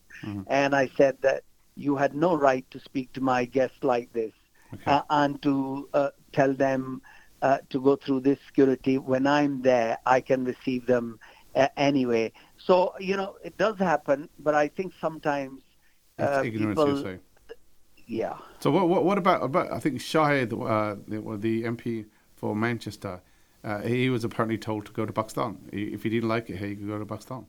[0.48, 1.44] and I said that
[1.76, 4.34] you had no right to speak to my guests like this
[4.74, 4.92] Okay.
[4.92, 7.02] uh, and to uh, tell them
[7.42, 8.98] uh, to go through this security.
[8.98, 11.20] When I'm there, I can receive them
[11.56, 12.34] uh, anyway.
[12.58, 15.62] So, you know, it does happen, but I think sometimes
[16.20, 17.20] uh, ignorance, people, you say.
[18.06, 18.38] yeah.
[18.60, 22.06] So what, what, what about, about I think Shahid, uh, the, the MP
[22.40, 23.22] for Manchester,
[23.64, 25.58] uh, he was apparently told to go to Pakistan.
[25.72, 27.46] If he didn't like it he could go to Pakistan.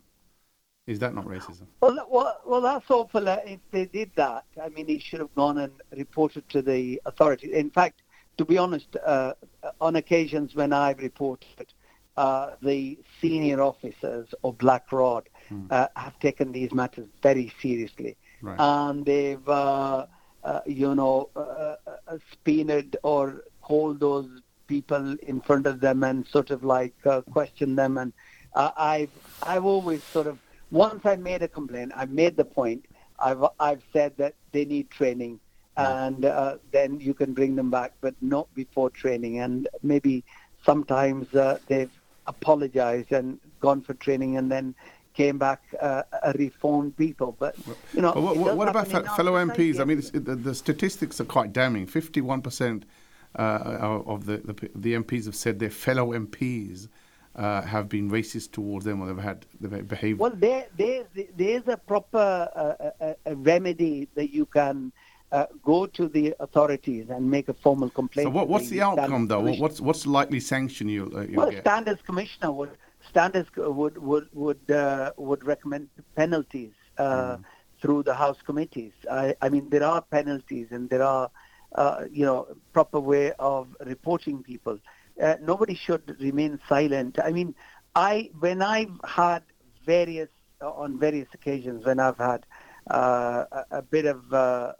[0.86, 1.66] Is that not racism?
[1.80, 3.28] Well, well, well, that's awful.
[3.28, 7.00] Uh, If they did that, I mean, he should have gone and reported to the
[7.06, 7.52] authorities.
[7.52, 8.02] In fact,
[8.38, 9.34] to be honest, uh,
[9.80, 11.72] on occasions when I've reported,
[12.16, 15.28] uh, the senior officers of Black Rod
[15.70, 18.58] uh, have taken these matters very seriously, Right.
[18.58, 20.06] and they've, uh,
[20.42, 24.28] uh, you know, uh, uh, subpoenaed or called those
[24.70, 27.98] people in front of them and sort of like uh, questioned them.
[27.98, 28.12] And
[28.54, 29.10] uh, I've,
[29.42, 30.38] I've always sort of
[30.70, 32.86] once I made a complaint, I made the point.
[33.18, 35.40] I've I've said that they need training,
[35.76, 39.40] and uh, then you can bring them back, but not before training.
[39.40, 40.24] And maybe
[40.64, 41.90] sometimes uh, they've
[42.26, 44.74] apologized and gone for training, and then
[45.14, 47.36] came back uh, a reformed people.
[47.38, 47.56] But
[47.92, 49.34] you know, what, what, about happen in fe- our fellow.
[49.34, 49.80] MPs?
[49.80, 51.86] I mean, the, the statistics are quite damning.
[51.86, 52.86] Fifty-one percent
[53.34, 56.88] of the, the the MPs have said they're fellow MPs
[57.36, 60.18] uh, have been racist towards them or they've had they've behaved.
[60.18, 61.06] Well, there, there's,
[61.36, 64.92] there's a proper uh, a, a remedy that you can
[65.32, 68.26] uh, go to the authorities and make a formal complaint.
[68.26, 69.40] so what, what's the Standards outcome though?
[69.62, 71.60] What's what's the likely sanction you'll, uh, you'll Well, get?
[71.60, 72.76] standards commissioner would
[73.08, 77.42] standards would would would uh, would recommend penalties uh, Hmm.
[77.80, 78.92] through the house committees.
[79.10, 81.30] I, I mean, there are penalties and there are
[81.74, 84.78] uh, you know proper way of reporting people.
[85.22, 87.18] Uh, nobody should remain silent.
[87.22, 87.54] I mean,
[87.94, 89.42] I when I've had
[89.84, 90.28] various
[90.60, 92.46] on various occasions when I've had
[92.90, 94.72] uh, a, a bit of uh,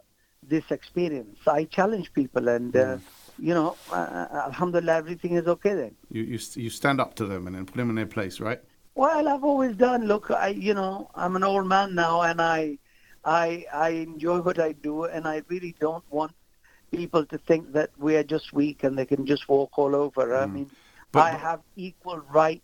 [0.43, 2.75] this experience, I challenge people and.
[2.75, 2.97] Uh,
[3.39, 5.95] you know, uh, alhamdulillah, everything is okay then.
[6.11, 8.61] You, you you stand up to them and then put them in their place, right?
[8.93, 10.05] Well, I've always done.
[10.05, 12.77] Look, I, you know, I'm an old man now, and I,
[13.23, 16.33] I, I enjoy what I do, and I really don't want
[16.91, 20.35] people to think that we are just weak and they can just walk all over.
[20.35, 20.71] I mean, Mm.
[21.13, 22.63] But- I have equal right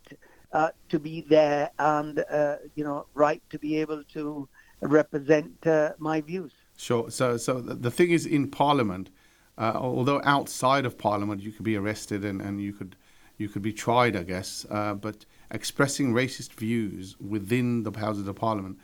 [0.53, 4.47] uh, to be there, and uh, you know, right to be able to
[4.79, 6.53] represent uh, my views.
[6.77, 7.11] Sure.
[7.11, 9.09] So, so the the thing is, in Parliament,
[9.57, 12.95] uh, although outside of Parliament you could be arrested and, and you could
[13.37, 14.65] you could be tried, I guess.
[14.69, 18.79] Uh, but expressing racist views within the Houses of Parliament,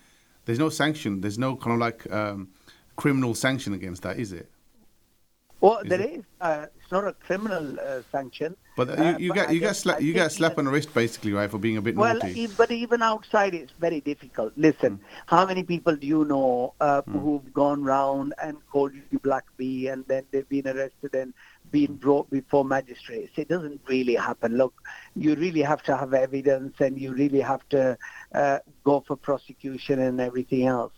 [0.46, 1.22] there's no sanction.
[1.22, 2.50] There's no kind of like um,
[2.98, 4.50] criminal sanction against that, is it?
[5.64, 6.24] Well, Is there it- is.
[6.42, 8.58] Uh, it's not a criminal uh, sanction.
[8.76, 10.94] But uh, you, you but get you guess- sla- you get slap on the wrist
[10.94, 12.42] basically, right, for being a bit Well, naughty.
[12.42, 14.52] e- but even outside, it's very difficult.
[14.58, 19.46] Listen, how many people do you know uh, who've gone round and called you Black
[19.56, 21.34] Bee, and then they've been arrested and
[21.72, 23.32] been brought before magistrates?
[23.38, 24.58] It doesn't really happen.
[24.58, 24.74] Look,
[25.16, 27.98] you really have to have evidence, and you really have to
[28.36, 30.92] uh, go for prosecution and everything else.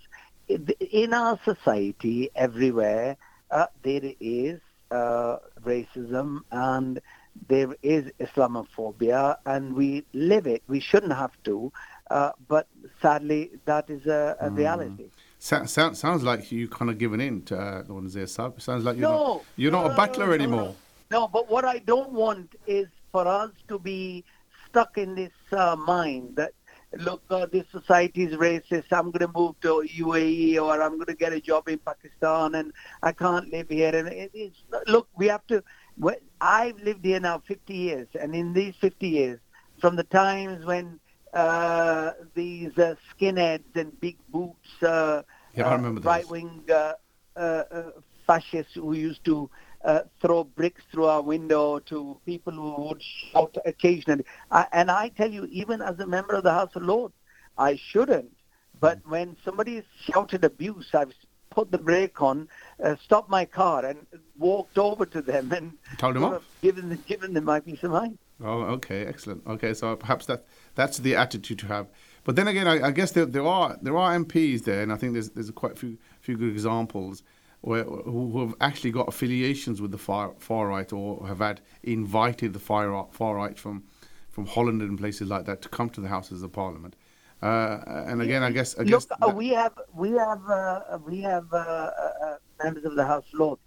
[0.47, 3.17] In our society, everywhere,
[3.51, 4.59] uh, there is
[4.91, 7.01] uh, racism and
[7.47, 10.63] there is Islamophobia, and we live it.
[10.67, 11.71] We shouldn't have to,
[12.09, 12.67] uh, but
[13.01, 15.09] sadly, that is a, a reality.
[15.39, 18.61] So, sound, sounds like you kind of given in to uh, Lord Nazir Saab.
[18.61, 20.75] Sounds like you're No, not you're no, not no, a battler anymore.
[21.11, 21.19] No.
[21.19, 24.23] no, but what I don't want is for us to be
[24.69, 26.53] stuck in this uh, mind that
[26.97, 28.85] look, uh, this society is racist.
[28.91, 32.55] I'm going to move to UAE or I'm going to get a job in Pakistan
[32.55, 32.73] and
[33.03, 33.95] I can't live here.
[33.95, 35.63] And it, it's look, we have to.
[35.97, 39.39] Well, I've lived here now 50 years, and in these 50 years,
[39.79, 40.99] from the times when
[41.33, 45.21] uh, these uh, skinheads and big boots, uh,
[45.53, 46.93] Yeah, I uh, right-wing uh,
[47.35, 47.91] uh, uh,
[48.27, 49.49] fascists who used to
[49.85, 54.25] uh, throw bricks through our window to people who would shout occasionally.
[54.51, 57.13] I, and I tell you, even as a member of the House of Lords,
[57.57, 58.31] I shouldn't.
[58.79, 59.09] But Mm.
[59.11, 61.13] when somebody shouted abuse, I've
[61.49, 62.49] put the brake on,
[62.83, 63.99] uh, stopped my car, and
[64.37, 66.43] walked over to them and Told them off?
[66.61, 68.17] given them, given them my peace of mind.
[68.43, 69.43] Oh, okay, excellent.
[69.47, 71.87] Okay, so perhaps that that's the attitude to have.
[72.25, 74.97] But then again, I, I guess there, there are there are MPs there, and I
[74.97, 77.23] think there's there's quite a few few good examples
[77.65, 82.53] who, who have actually got affiliations with the far far right or have had invited
[82.53, 83.83] the far far right from
[84.29, 86.95] from Holland and places like that to come to the Houses of Parliament.
[87.41, 90.99] Uh, and again, I guess I guess Look, uh, that- we have we have uh,
[91.05, 93.61] we have uh, uh, uh, members of the House Lords.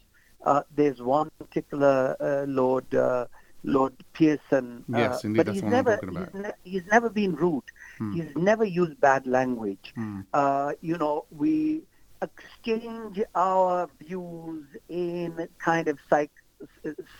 [0.44, 3.26] Uh, there's one particular uh, Lord uh,
[3.64, 4.84] Lord Pearson.
[4.94, 6.28] uh, Yes, indeed, but that's he's never talking about.
[6.32, 7.64] He's, ne- he's never been rude.
[8.14, 9.92] He's never used bad language.
[10.32, 11.82] Uh, you know, we
[12.22, 16.30] exchange our views in kind of psych,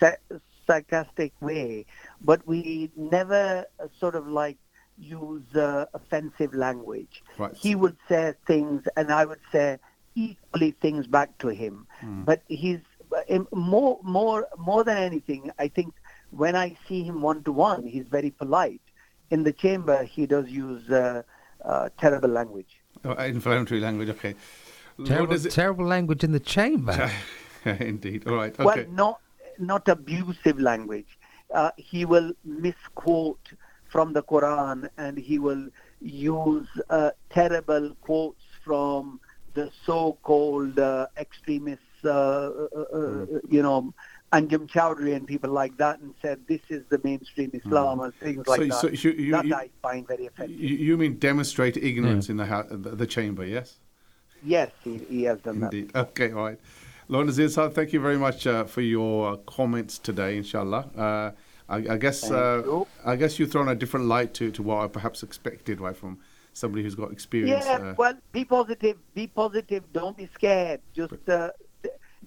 [0.01, 1.87] sa- sarcastic way,
[2.21, 4.59] but we never uh, sort of like
[4.99, 7.23] use uh, offensive language.
[7.39, 7.55] Right.
[7.55, 9.79] He would say things, and I would say
[10.15, 11.87] equally things back to him.
[12.03, 12.81] But he's
[13.31, 15.51] uh, more, more, more than anything.
[15.59, 15.95] I think
[16.31, 18.83] when I see him one to one, he's very polite.
[19.31, 21.23] In the chamber, he does use uh,
[21.65, 22.81] uh, terrible language.
[23.05, 24.09] oh, inflammatory language.
[24.09, 24.35] Okay.
[24.99, 27.11] Lord, Terrible, it- terrible language in the chamber.
[27.65, 28.27] Indeed.
[28.27, 28.57] All right.
[28.59, 29.21] Well, not
[29.59, 31.19] not abusive language.
[31.55, 33.47] Uh, he will misquote
[33.89, 35.69] from the Quran, and he will
[36.01, 39.21] use uh, terrible quotes from
[39.55, 43.93] the so-called uh, extremists, uh, uh, uh, you know,
[44.33, 48.47] Anjem Choudary and people like that, and said this is the mainstream Islam and things
[48.47, 48.99] like So- that.
[48.99, 50.55] so you- you- that you- I find very offensive.
[50.61, 53.45] You, you mean demonstrate ignorance in the, hou- the the chamber?
[53.45, 53.79] Yes.
[54.43, 55.75] Yes, he, he has done that.
[55.95, 56.59] Okay, all right.
[57.09, 60.91] Lord Nazir thank you very much uh, for your uh, comments today, inshallah.
[60.97, 61.31] Uh,
[61.71, 62.87] I, I guess uh, you.
[63.05, 66.19] I guess you've thrown a different light to, to what I perhaps expected, right, from
[66.53, 67.65] somebody who's got experience.
[67.65, 68.99] Yeah, uh, well, be positive.
[69.15, 69.85] Be positive.
[69.93, 70.81] Don't be scared.
[70.95, 71.51] Just uh,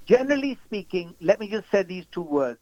[0.06, 2.60] generally speaking, let me just say these two words.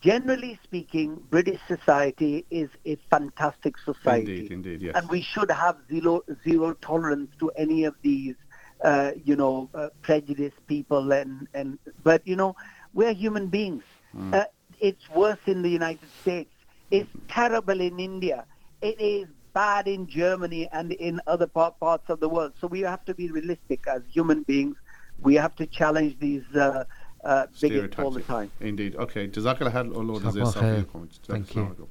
[0.00, 4.38] generally speaking, British society is a fantastic society.
[4.38, 4.94] Indeed, indeed, yes.
[4.94, 8.34] And we should have zero, zero tolerance to any of these,
[8.82, 11.12] uh, you know, uh, prejudiced people.
[11.12, 12.56] And, and But, you know,
[12.94, 13.82] we're human beings.
[14.16, 14.34] Mm.
[14.34, 14.44] Uh,
[14.80, 16.50] it's worse in the United States.
[16.90, 18.44] It's terrible in India.
[18.82, 22.52] It is bad in Germany and in other part, parts of the world.
[22.60, 24.76] So we have to be realistic as human beings.
[25.20, 26.84] We have to challenge these uh,
[27.24, 28.50] uh, bigots all the time.
[28.60, 28.96] Indeed.
[28.96, 29.28] Okay.
[29.28, 30.92] Jazakallah khair, Lord, Jazakallah for your khair.
[30.92, 31.20] comments.
[31.26, 31.88] Thank you.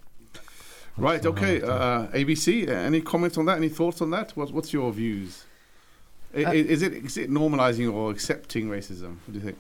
[0.98, 1.26] Right.
[1.26, 1.62] Okay.
[1.62, 2.70] Uh, ABC.
[2.70, 3.58] uh, Any comments on that?
[3.58, 4.32] Any thoughts on that?
[4.38, 5.46] What, what's your views?
[6.36, 9.18] I- Uh, is it is it normalizing or accepting racism?
[9.26, 9.58] What do you think?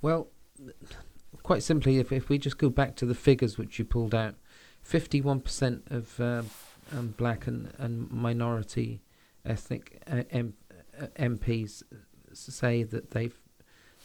[0.00, 0.28] Well,
[1.42, 4.34] quite simply, if, if we just go back to the figures which you pulled out,
[4.84, 6.42] 51% of uh,
[6.96, 9.00] um, black and, and minority
[9.44, 10.54] ethnic uh, M-
[11.00, 11.82] uh, MPs
[12.32, 13.36] say that they've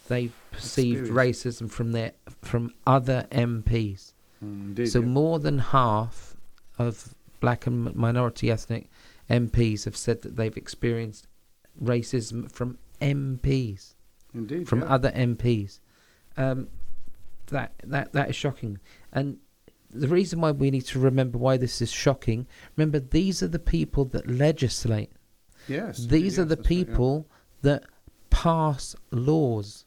[0.08, 4.14] they've perceived racism from their from other MPs.
[4.44, 4.88] Mm, Indeed.
[4.88, 5.06] so yeah.
[5.06, 6.36] more than half
[6.78, 8.90] of black and minority ethnic
[9.30, 11.27] MPs have said that they've experienced
[11.82, 13.94] racism from MPs
[14.34, 14.68] Indeed.
[14.68, 14.88] from yeah.
[14.88, 15.80] other MPs.
[16.36, 16.68] Um,
[17.48, 18.80] that that that is shocking,
[19.14, 19.38] and
[19.90, 22.48] the reason why we need to remember why this is shocking.
[22.76, 25.12] Remember, these are the people that legislate.
[25.68, 26.06] Yes.
[26.06, 26.86] These are the that's right, yeah.
[26.86, 27.28] people
[27.62, 27.84] that
[28.30, 29.86] pass laws.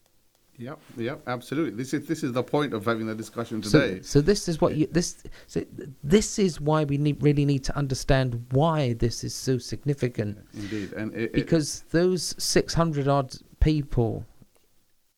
[0.60, 1.72] Yep, yep, absolutely.
[1.74, 4.02] This is this is the point of having the discussion today.
[4.02, 5.64] so this is what you this so
[6.04, 10.38] this is why we need, really need to understand why this is so significant.
[10.52, 14.26] Indeed, and it, it- because those 600 odd people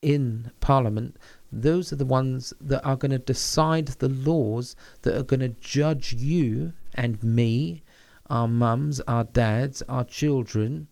[0.00, 1.16] in parliament
[1.50, 5.48] those are the ones that are going to decide the laws that are going to
[5.60, 7.82] judge you and me
[8.30, 10.88] our mums our dads our children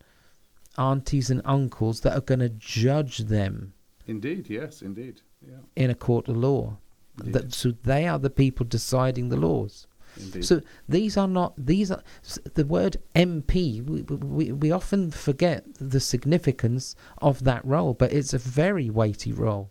[0.78, 3.72] aunties and uncles that are going to judge them
[4.14, 5.16] indeed, yes, indeed,
[5.50, 6.62] yeah, in a court of law
[7.34, 9.86] that, so they are the people deciding the laws
[10.24, 10.44] indeed.
[10.44, 10.54] so
[10.96, 12.02] these are not these are
[12.58, 13.60] the word MP.
[13.90, 13.98] We,
[14.38, 15.58] we we often forget
[15.94, 16.84] the significance
[17.28, 19.66] of that role, but it's a very weighty role.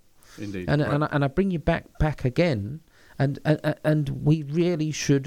[0.46, 0.94] indeed, And right.
[0.94, 2.62] and I- and I bring you back back again,
[3.22, 3.60] and and,
[3.92, 5.26] and we really should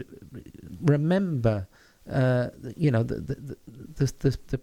[0.81, 1.67] remember,
[2.11, 3.57] uh, you know the the the,
[3.97, 4.61] the, the, the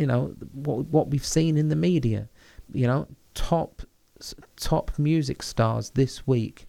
[0.00, 2.28] you know what what we've seen in the media,
[2.72, 3.82] you know top
[4.56, 6.66] top music stars this week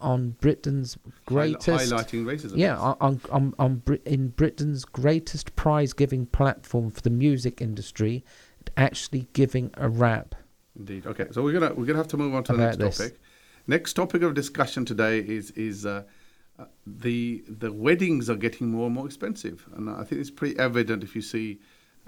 [0.00, 2.56] on Britain's greatest highlighting racism.
[2.56, 8.24] yeah, on, on, on, Brit- in Britain's greatest prize giving platform for the music industry,
[8.76, 10.34] actually giving a rap.
[10.78, 11.06] Indeed.
[11.06, 12.98] Okay, so we're gonna we're gonna have to move on to the next this.
[12.98, 13.20] topic.
[13.66, 16.02] Next topic of discussion today is is uh,
[16.58, 20.58] uh, the the weddings are getting more and more expensive, and I think it's pretty
[20.58, 21.60] evident if you see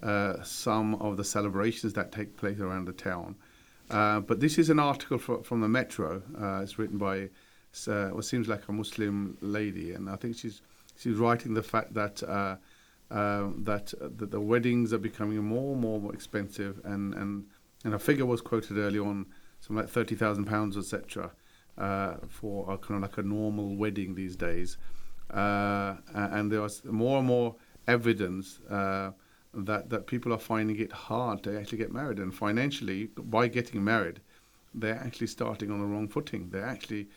[0.03, 3.37] uh, some of the celebrations that take place around the town.
[3.91, 6.23] Uh, but this is an article fro- from the Metro.
[6.41, 7.31] Uh, it's written by
[7.87, 10.63] uh, what seems like a Muslim lady, and I think she's
[10.97, 12.23] she's writing the fact that.
[12.23, 12.57] Uh,
[13.11, 17.47] uh, that, uh, that the weddings are becoming more and more, expensive, and, and
[17.83, 19.25] and a figure was quoted early on,
[19.61, 21.31] something like thirty thousand pounds, etc.,
[22.29, 24.77] for a kind of like a normal wedding these days.
[25.31, 28.61] And there was more and more evidence
[29.55, 33.83] that that people are finding it hard to actually get married, and financially, by getting
[33.83, 34.21] married,
[34.75, 36.51] they're actually starting on the wrong footing.
[36.51, 37.09] They're actually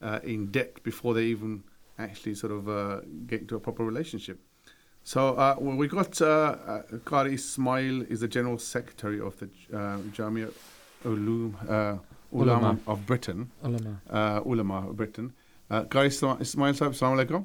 [0.00, 1.64] uh, in debt before they even
[1.98, 4.38] actually sort of uh, get into a proper relationship.
[5.04, 9.46] So uh, well, we got uh, uh, Qari Ismail is the general secretary of the
[9.76, 10.52] uh, Jamia
[11.04, 11.98] Ulum, uh,
[12.32, 14.00] Ulama of Britain, Ulama.
[14.08, 15.32] uh, Ulama of Britain.
[15.70, 17.44] Uh, Qari Isma- Ismail Sahib, Assalamu alaikum.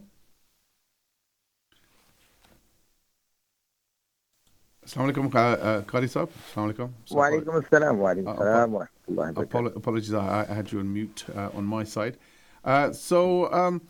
[4.86, 6.28] Assalamu alaikum, uh, uh, Qari Sahib.
[6.28, 6.90] Assalamu alaikum.
[7.04, 9.42] So- وعليكم السلام وعليكم Uh, السلام ورحمة الله وبركاته.
[9.48, 12.16] Apolo- apologies, I, I had you on mute uh, on my side.
[12.64, 13.80] Uh, so, um,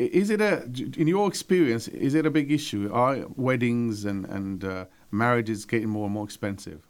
[0.00, 0.64] i- is it a,
[0.96, 2.90] in your experience, is it a big issue?
[2.92, 6.80] Are weddings and and uh, marriages getting more and more expensive?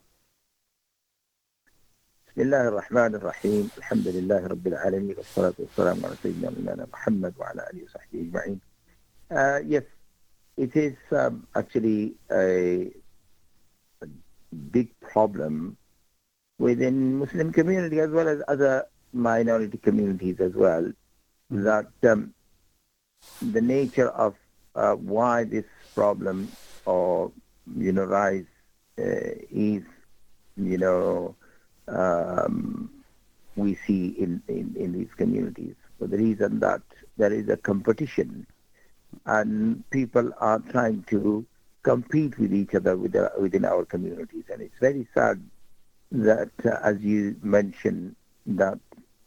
[2.32, 7.66] بسم الله الرحمن الرحيم الحمد لله رب العالمين والصلاة والسلام على سيدنا مولانا محمد وعلى
[7.72, 8.60] آله وصحبه أجمعين.
[9.30, 9.84] Uh, yes,
[10.56, 13.05] it is um, actually a, a
[14.71, 15.77] big problem
[16.59, 20.91] within Muslim community as well as other minority communities as well.
[21.49, 22.33] That um,
[23.41, 24.35] the nature of
[24.75, 26.51] uh, why this problem
[26.85, 27.31] or
[27.77, 28.45] you know rise
[28.99, 29.83] uh, is
[30.55, 31.35] you know
[31.87, 32.89] um,
[33.55, 36.81] we see in, in, in these communities for the reason that
[37.17, 38.45] there is a competition
[39.25, 41.45] and people are trying to
[41.87, 44.45] compete with each other uh, within our communities.
[44.51, 45.41] And it's very sad
[46.11, 48.15] that uh, as you mentioned
[48.47, 48.79] that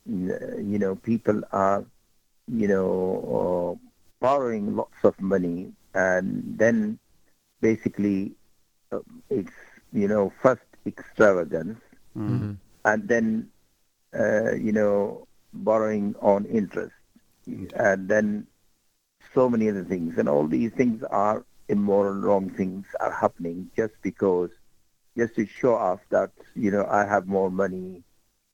[0.07, 1.85] you know, people are,
[2.49, 2.89] you know,
[3.41, 3.89] uh,
[4.21, 6.99] borrowing lots of money, and then
[7.61, 8.33] basically
[8.93, 9.01] uh,
[9.31, 9.53] it's,
[9.93, 11.79] you know, first extravagance,
[12.19, 12.53] Mm-hmm.
[12.85, 13.49] and then,
[14.19, 16.95] uh, you know, borrowing on interest,
[17.75, 18.47] and then
[19.35, 23.95] so many other things, and all these things are immoral, wrong things are happening just
[24.03, 24.51] because,
[25.17, 28.03] just to show off that you know I have more money,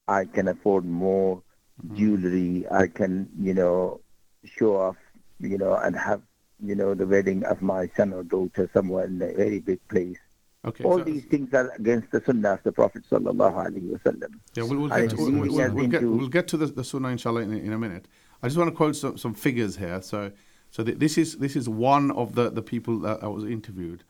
[0.06, 1.42] I can afford more
[1.82, 1.96] mm-hmm.
[1.96, 4.00] jewelry, I can you know
[4.44, 4.96] show off,
[5.40, 6.22] you know, and have
[6.62, 10.18] you know the wedding of my son or daughter somewhere in a very big place.
[10.64, 10.84] Okay.
[10.84, 14.32] All so- these things are against the sunnah of the Prophet sallallahu alaihi wasallam.
[14.54, 17.08] Yeah, we'll, we'll get to, we'll, we'll, we'll get, we'll get to the, the Sunnah
[17.08, 18.08] inshallah in, a- in a minute.
[18.42, 20.02] I just want to quote some, some figures here.
[20.02, 20.32] So,
[20.76, 24.04] so th- this is this is one of the, the people that I was interviewed.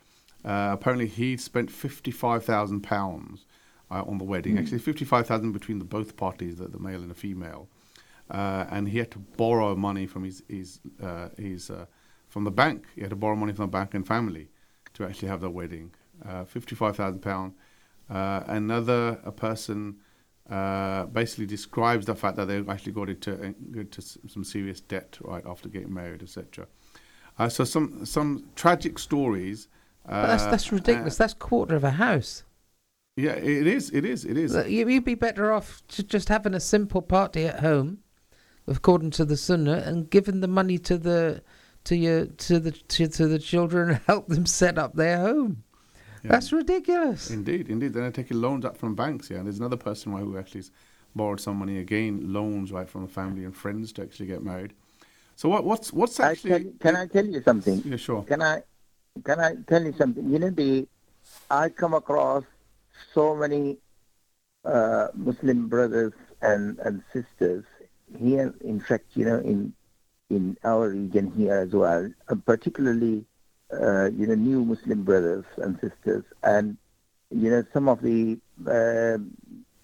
[0.44, 3.46] Uh, apparently, he spent fifty five thousand pounds
[3.88, 4.58] uh, on the wedding.
[4.58, 7.68] Actually, fifty five thousand between the both parties, the, the male and the female,
[8.32, 11.86] uh, and he had to borrow money from his his uh, his uh,
[12.26, 12.84] from the bank.
[12.96, 14.48] He had to borrow money from the bank and family
[14.94, 15.92] to actually have the wedding.
[16.28, 17.54] Uh, fifty five thousand pound.
[18.08, 19.98] Another a person
[20.50, 25.44] uh, basically describes the fact that they actually got into into some serious debt right
[25.46, 26.66] after getting married, etc.
[27.38, 29.68] Uh, so some some tragic stories.
[30.08, 31.18] Uh, But that's that's ridiculous.
[31.20, 32.44] uh, that's quarter of a house.
[33.16, 33.90] yeah, it is.
[33.90, 34.24] It is.
[34.24, 34.54] It is.
[34.68, 37.98] You'd be better off ju- just having a simple party at home,
[38.66, 41.42] according to the sunnah, and giving the money to the
[41.84, 45.64] to your to the to, to the children and help them set up their home.
[46.26, 46.32] Yeah.
[46.32, 47.30] That's ridiculous.
[47.30, 47.92] Indeed, indeed.
[47.92, 49.36] Then they're taking loans up from banks, yeah.
[49.36, 50.64] And there's another person right, who actually
[51.14, 54.72] borrowed some money again, loans right from the family and friends to actually get married.
[55.36, 56.50] So what what's what's I actually?
[56.50, 57.80] tell, can I tell you something?
[57.84, 58.22] Yeah, sure.
[58.24, 58.62] Can I
[59.24, 60.28] can I tell you something?
[60.28, 60.88] You know, the
[61.48, 62.44] I come across
[63.14, 63.78] so many
[64.64, 66.12] uh, Muslim brothers
[66.42, 67.64] and, and sisters
[68.18, 68.52] here.
[68.62, 69.72] In fact, you know, in
[70.30, 73.24] in our region here as well, uh, particularly
[73.72, 76.76] uh, you know new Muslim brothers and sisters, and
[77.30, 79.18] you know some of the uh,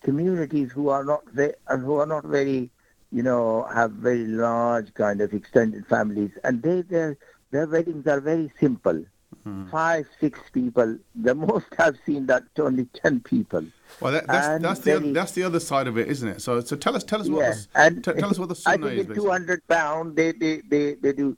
[0.03, 2.70] communities who are not very who are not very
[3.11, 7.16] you know have very large kind of extended families, and they their
[7.51, 9.05] their weddings are very simple.
[9.45, 9.66] Hmm.
[9.70, 10.99] Five, six people.
[11.16, 13.64] The most I've seen that only ten people.
[14.01, 16.28] Well, that, that's And that's the other, very- that's the other side of it, isn't
[16.28, 16.43] it?
[16.43, 18.49] So so tell us tell us what yeah, the, s- and t- tell us what
[18.51, 19.16] the I sunnah think is.
[19.16, 21.37] two hundred pound they they they they do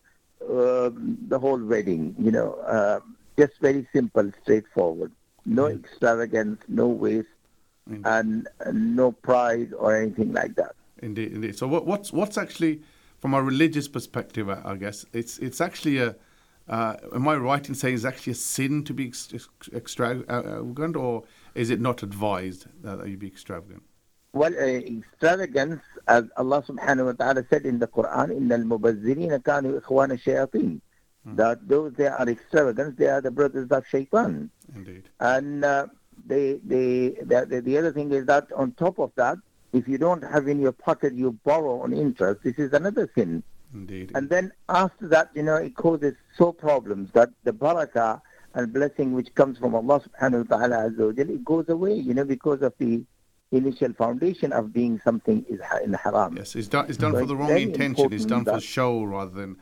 [0.50, 2.14] um the whole wedding.
[2.18, 3.00] You know, uh,
[3.38, 5.12] just very simple, straightforward.
[5.46, 5.84] No Mm-hmm.
[5.84, 7.28] extravagance, no waste,
[8.04, 10.74] and uh, no pride or anything like that.
[11.02, 11.58] Indeed, indeed.
[11.58, 12.80] So what, what's what's actually,
[13.20, 16.16] from a religious perspective, I I guess it's it's actually a.
[16.66, 19.28] Uh, am I right in saying it's actually a sin to be ex-
[19.74, 21.24] extravagant, or
[21.54, 23.82] is it not advised that you be extravagant?
[24.34, 29.42] well, uh, extravagance, as Allah subhanahu wa ta'ala said in the Quran, in the mubazzirina
[29.42, 30.80] kanu ikhwana shayateen.
[31.24, 31.36] Hmm.
[31.36, 34.50] That those they are extravagant, they are the brothers of shaitan.
[34.74, 35.04] Indeed.
[35.20, 35.86] And uh,
[36.26, 39.38] the, the, the other thing is that on top of that,
[39.72, 42.42] if you don't have in your pocket, you borrow on interest.
[42.42, 43.42] This is another sin.
[43.72, 44.12] Indeed.
[44.14, 48.20] And then after that, you know, it causes so problems that the barakah
[48.54, 52.62] and blessing which comes from Allah subhanahu wa ta'ala it goes away, you know, because
[52.62, 53.04] of the
[53.56, 56.36] initial foundation of being something is in haram.
[56.36, 56.86] Yes, it's done.
[56.88, 58.12] It's done So for the wrong intention.
[58.12, 59.56] It's done for show rather than.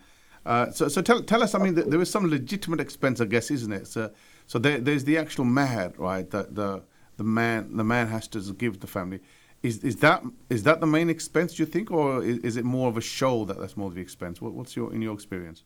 [0.44, 1.54] Uh, so, so tell tell us.
[1.54, 3.86] I mean, there is some legitimate expense, I guess, isn't it?
[3.86, 4.10] So,
[4.46, 6.28] so there, there's the actual mahar, right?
[6.30, 6.82] That the
[7.16, 9.20] the man the man has to give the family.
[9.62, 11.54] Is is that is that the main expense?
[11.54, 13.94] Do you think, or is, is it more of a show that that's more of
[13.94, 14.42] the expense?
[14.42, 15.62] What, what's your in your experience?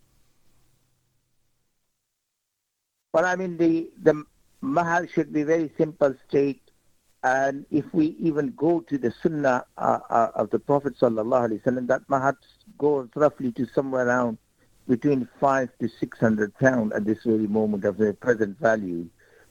[3.15, 4.25] Well, I mean, the, the
[4.61, 6.66] mahar should be very simple, straight.
[7.23, 11.63] And if we even go to the sunnah uh, uh, of the Prophet sallallahu alaihi
[11.63, 12.37] wasallam, that mahar
[12.79, 14.39] goes roughly to somewhere around
[14.87, 19.07] between five to six hundred pound at this very moment of the present value.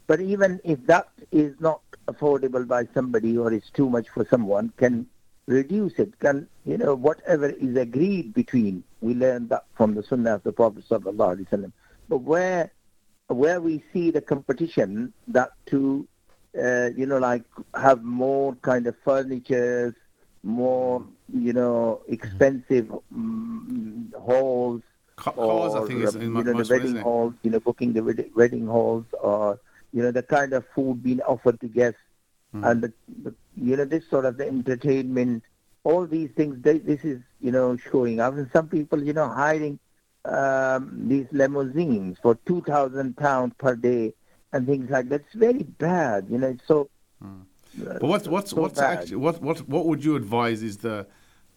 [0.07, 4.72] But even if that is not affordable by somebody or is too much for someone,
[4.78, 5.07] can
[5.47, 6.18] reduce it.
[6.20, 8.84] Can you know whatever is agreed between?
[9.01, 11.72] We learn that from the Sunnah of the Prophet sallallahu alaihi wasallam.
[12.07, 12.72] But where
[13.28, 16.07] where we see the competition that to
[16.58, 17.43] uh, you know like
[17.76, 19.93] have more kind of furnitures,
[20.43, 21.03] more
[21.34, 24.82] you know expensive mm, halls
[25.18, 27.93] Ca- or I think, is uh, in you know, the wedding halls, you know, booking
[27.93, 29.60] the wed- wedding halls, or
[29.93, 31.99] you know, the kind of food being offered to guests,
[32.51, 32.64] Hmm.
[32.64, 32.93] and the,
[33.24, 35.43] the, you know, this sort of the entertainment,
[35.84, 36.62] all these things.
[36.62, 39.80] They, this is you know showing up, and some people, you know, hiring
[40.26, 44.14] um, these limousines for two thousand pounds per day
[44.54, 45.22] and things like that.
[45.22, 46.56] It's very bad, you know.
[46.68, 46.89] So.
[47.24, 47.28] uh,
[47.78, 49.00] But what's what's so what's bad.
[49.00, 51.06] actually what what what would you advise is the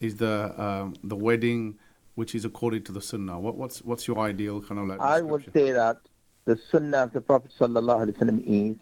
[0.00, 1.78] is the um, the wedding
[2.16, 3.38] which is according to the Sunnah?
[3.38, 5.00] What, what's what's your ideal kind of like?
[5.00, 5.98] I would say that
[6.44, 8.76] the Sunnah of the Prophet sallallahu alaihi wasallam is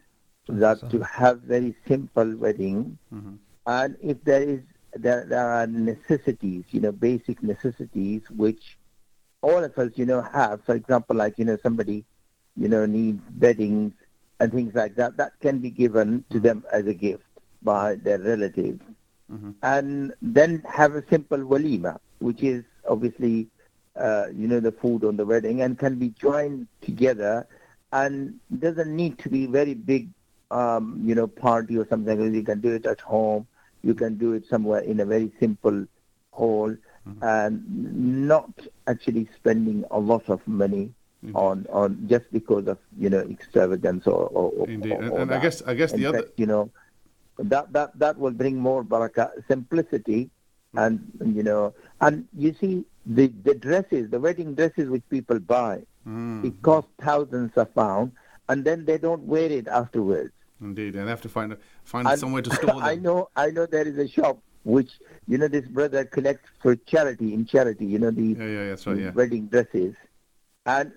[0.49, 3.37] that to have very simple wedding, Mhm.
[3.67, 4.61] and if there is
[4.95, 8.79] there, there are necessities, you know, basic necessities which
[9.43, 10.63] all of us, you know, have.
[10.65, 12.07] For example, like you know, somebody,
[12.57, 13.93] you know, needs beddings
[14.41, 15.17] and things like that.
[15.17, 17.25] That can be given to them as a gift
[17.63, 18.81] by their relatives,
[19.29, 19.55] Mhm.
[19.63, 23.49] and then have a simple walima, which is obviously,
[23.97, 27.47] uh, you know, the food on the wedding, and can be joined together,
[27.93, 30.09] and doesn't need to be very big,
[30.51, 32.35] um, you know, party or something.
[32.35, 33.47] You can do it at home.
[33.83, 35.87] You can do it somewhere in a very simple
[36.33, 36.75] hall,
[37.21, 38.51] and not
[38.87, 40.93] actually spending a lot of money
[41.27, 41.39] Indeed.
[41.39, 44.93] on on just because of you know extravagance or or, Indeed.
[44.93, 46.71] or- And- or and I guess- I guess In the other- you know
[47.39, 50.31] that that that will bring more barakah simplicity
[50.75, 51.01] and
[51.39, 52.85] you know and you see
[53.19, 58.13] the the dresses the wedding dresses which people buy Mm, it costs thousands of pounds
[58.49, 62.19] and then they don't wear it afterwards indeed, and they have to find find and
[62.21, 62.83] somewhere to store them.
[62.91, 64.93] I know, I know there is a shop which
[65.27, 67.87] you know this brother collects for charity in charity.
[67.87, 68.99] You know the Yeah, yeah, right.
[69.07, 69.11] Yeah.
[69.19, 69.95] wedding dresses,
[70.65, 70.93] and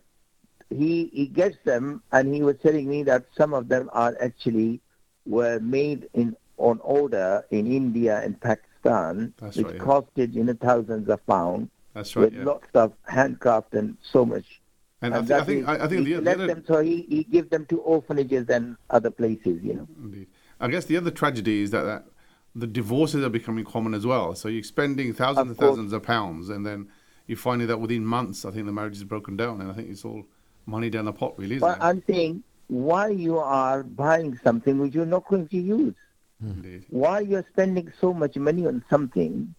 [0.70, 4.82] he he gets them, and he was telling me that some of them are actually
[5.26, 9.82] were made in on order in India and Pakistan, That's which right, yeah.
[9.82, 12.26] costed you know thousands of pounds That's right.
[12.26, 12.44] with Yeah.
[12.44, 14.62] lots of handcraft and so much.
[15.02, 17.02] And I, And I think I, I think he the, the other them, so he
[17.10, 19.64] he gives them to orphanages and other places.
[19.64, 19.88] You know.
[20.04, 20.28] Indeed.
[20.60, 22.04] I guess the other tragedy is that, that
[22.54, 24.36] the divorces are becoming common as well.
[24.36, 25.70] So you're spending thousands Of and course.
[25.70, 26.90] thousands of pounds, and then
[27.28, 29.90] you find that within months, I think the marriage is broken down, and I think
[29.90, 30.26] it's all
[30.66, 31.84] money down the pot, really, isn't But it?
[31.84, 35.96] I'm saying why you are buying something which you're not going to use.
[36.42, 36.86] Indeed.
[36.90, 39.54] Why you're spending so much money on something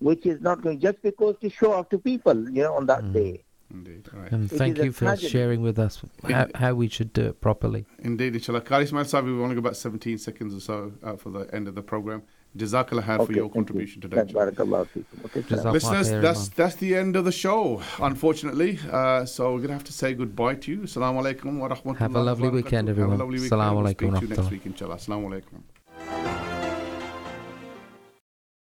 [0.00, 3.02] which is not going just because to show off to people, you know, on that
[3.04, 3.12] Mm.
[3.14, 3.42] day.
[3.72, 4.08] Indeed.
[4.14, 4.30] All right.
[4.32, 5.28] And It thank you for tragedy.
[5.28, 7.86] sharing with us how, how we should do it properly.
[8.00, 8.60] Indeed, inshallah.
[8.60, 11.66] Qari Ismail Sabi, we've only got about 17 seconds or so uh, for the end
[11.68, 12.22] of the program.
[12.56, 14.08] Jazakallah khair for your thank contribution you.
[14.08, 14.16] today.
[14.22, 15.24] Thank Barakallahu feekum.
[15.26, 18.78] Okay, Listeners, that's that's the end of the show, unfortunately.
[18.90, 20.78] Uh, so we're gonna have to say goodbye to you.
[20.80, 22.64] Assalamu alaikum wa rahmatullahi Have a lovely wa barakatuh.
[22.64, 23.52] weekend, Have a lovely weekend.
[23.60, 24.96] Assalamu We'll speak to you next week, inshallah.
[24.96, 25.62] Assalamu alaikum.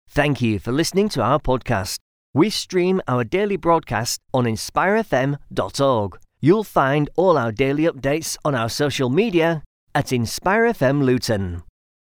[0.09, 1.99] Thank you for listening to our podcast.
[2.33, 6.19] We stream our daily broadcast on inspirefm.org.
[6.41, 9.63] You'll find all our daily updates on our social media
[9.95, 11.63] at InspireFM Luton.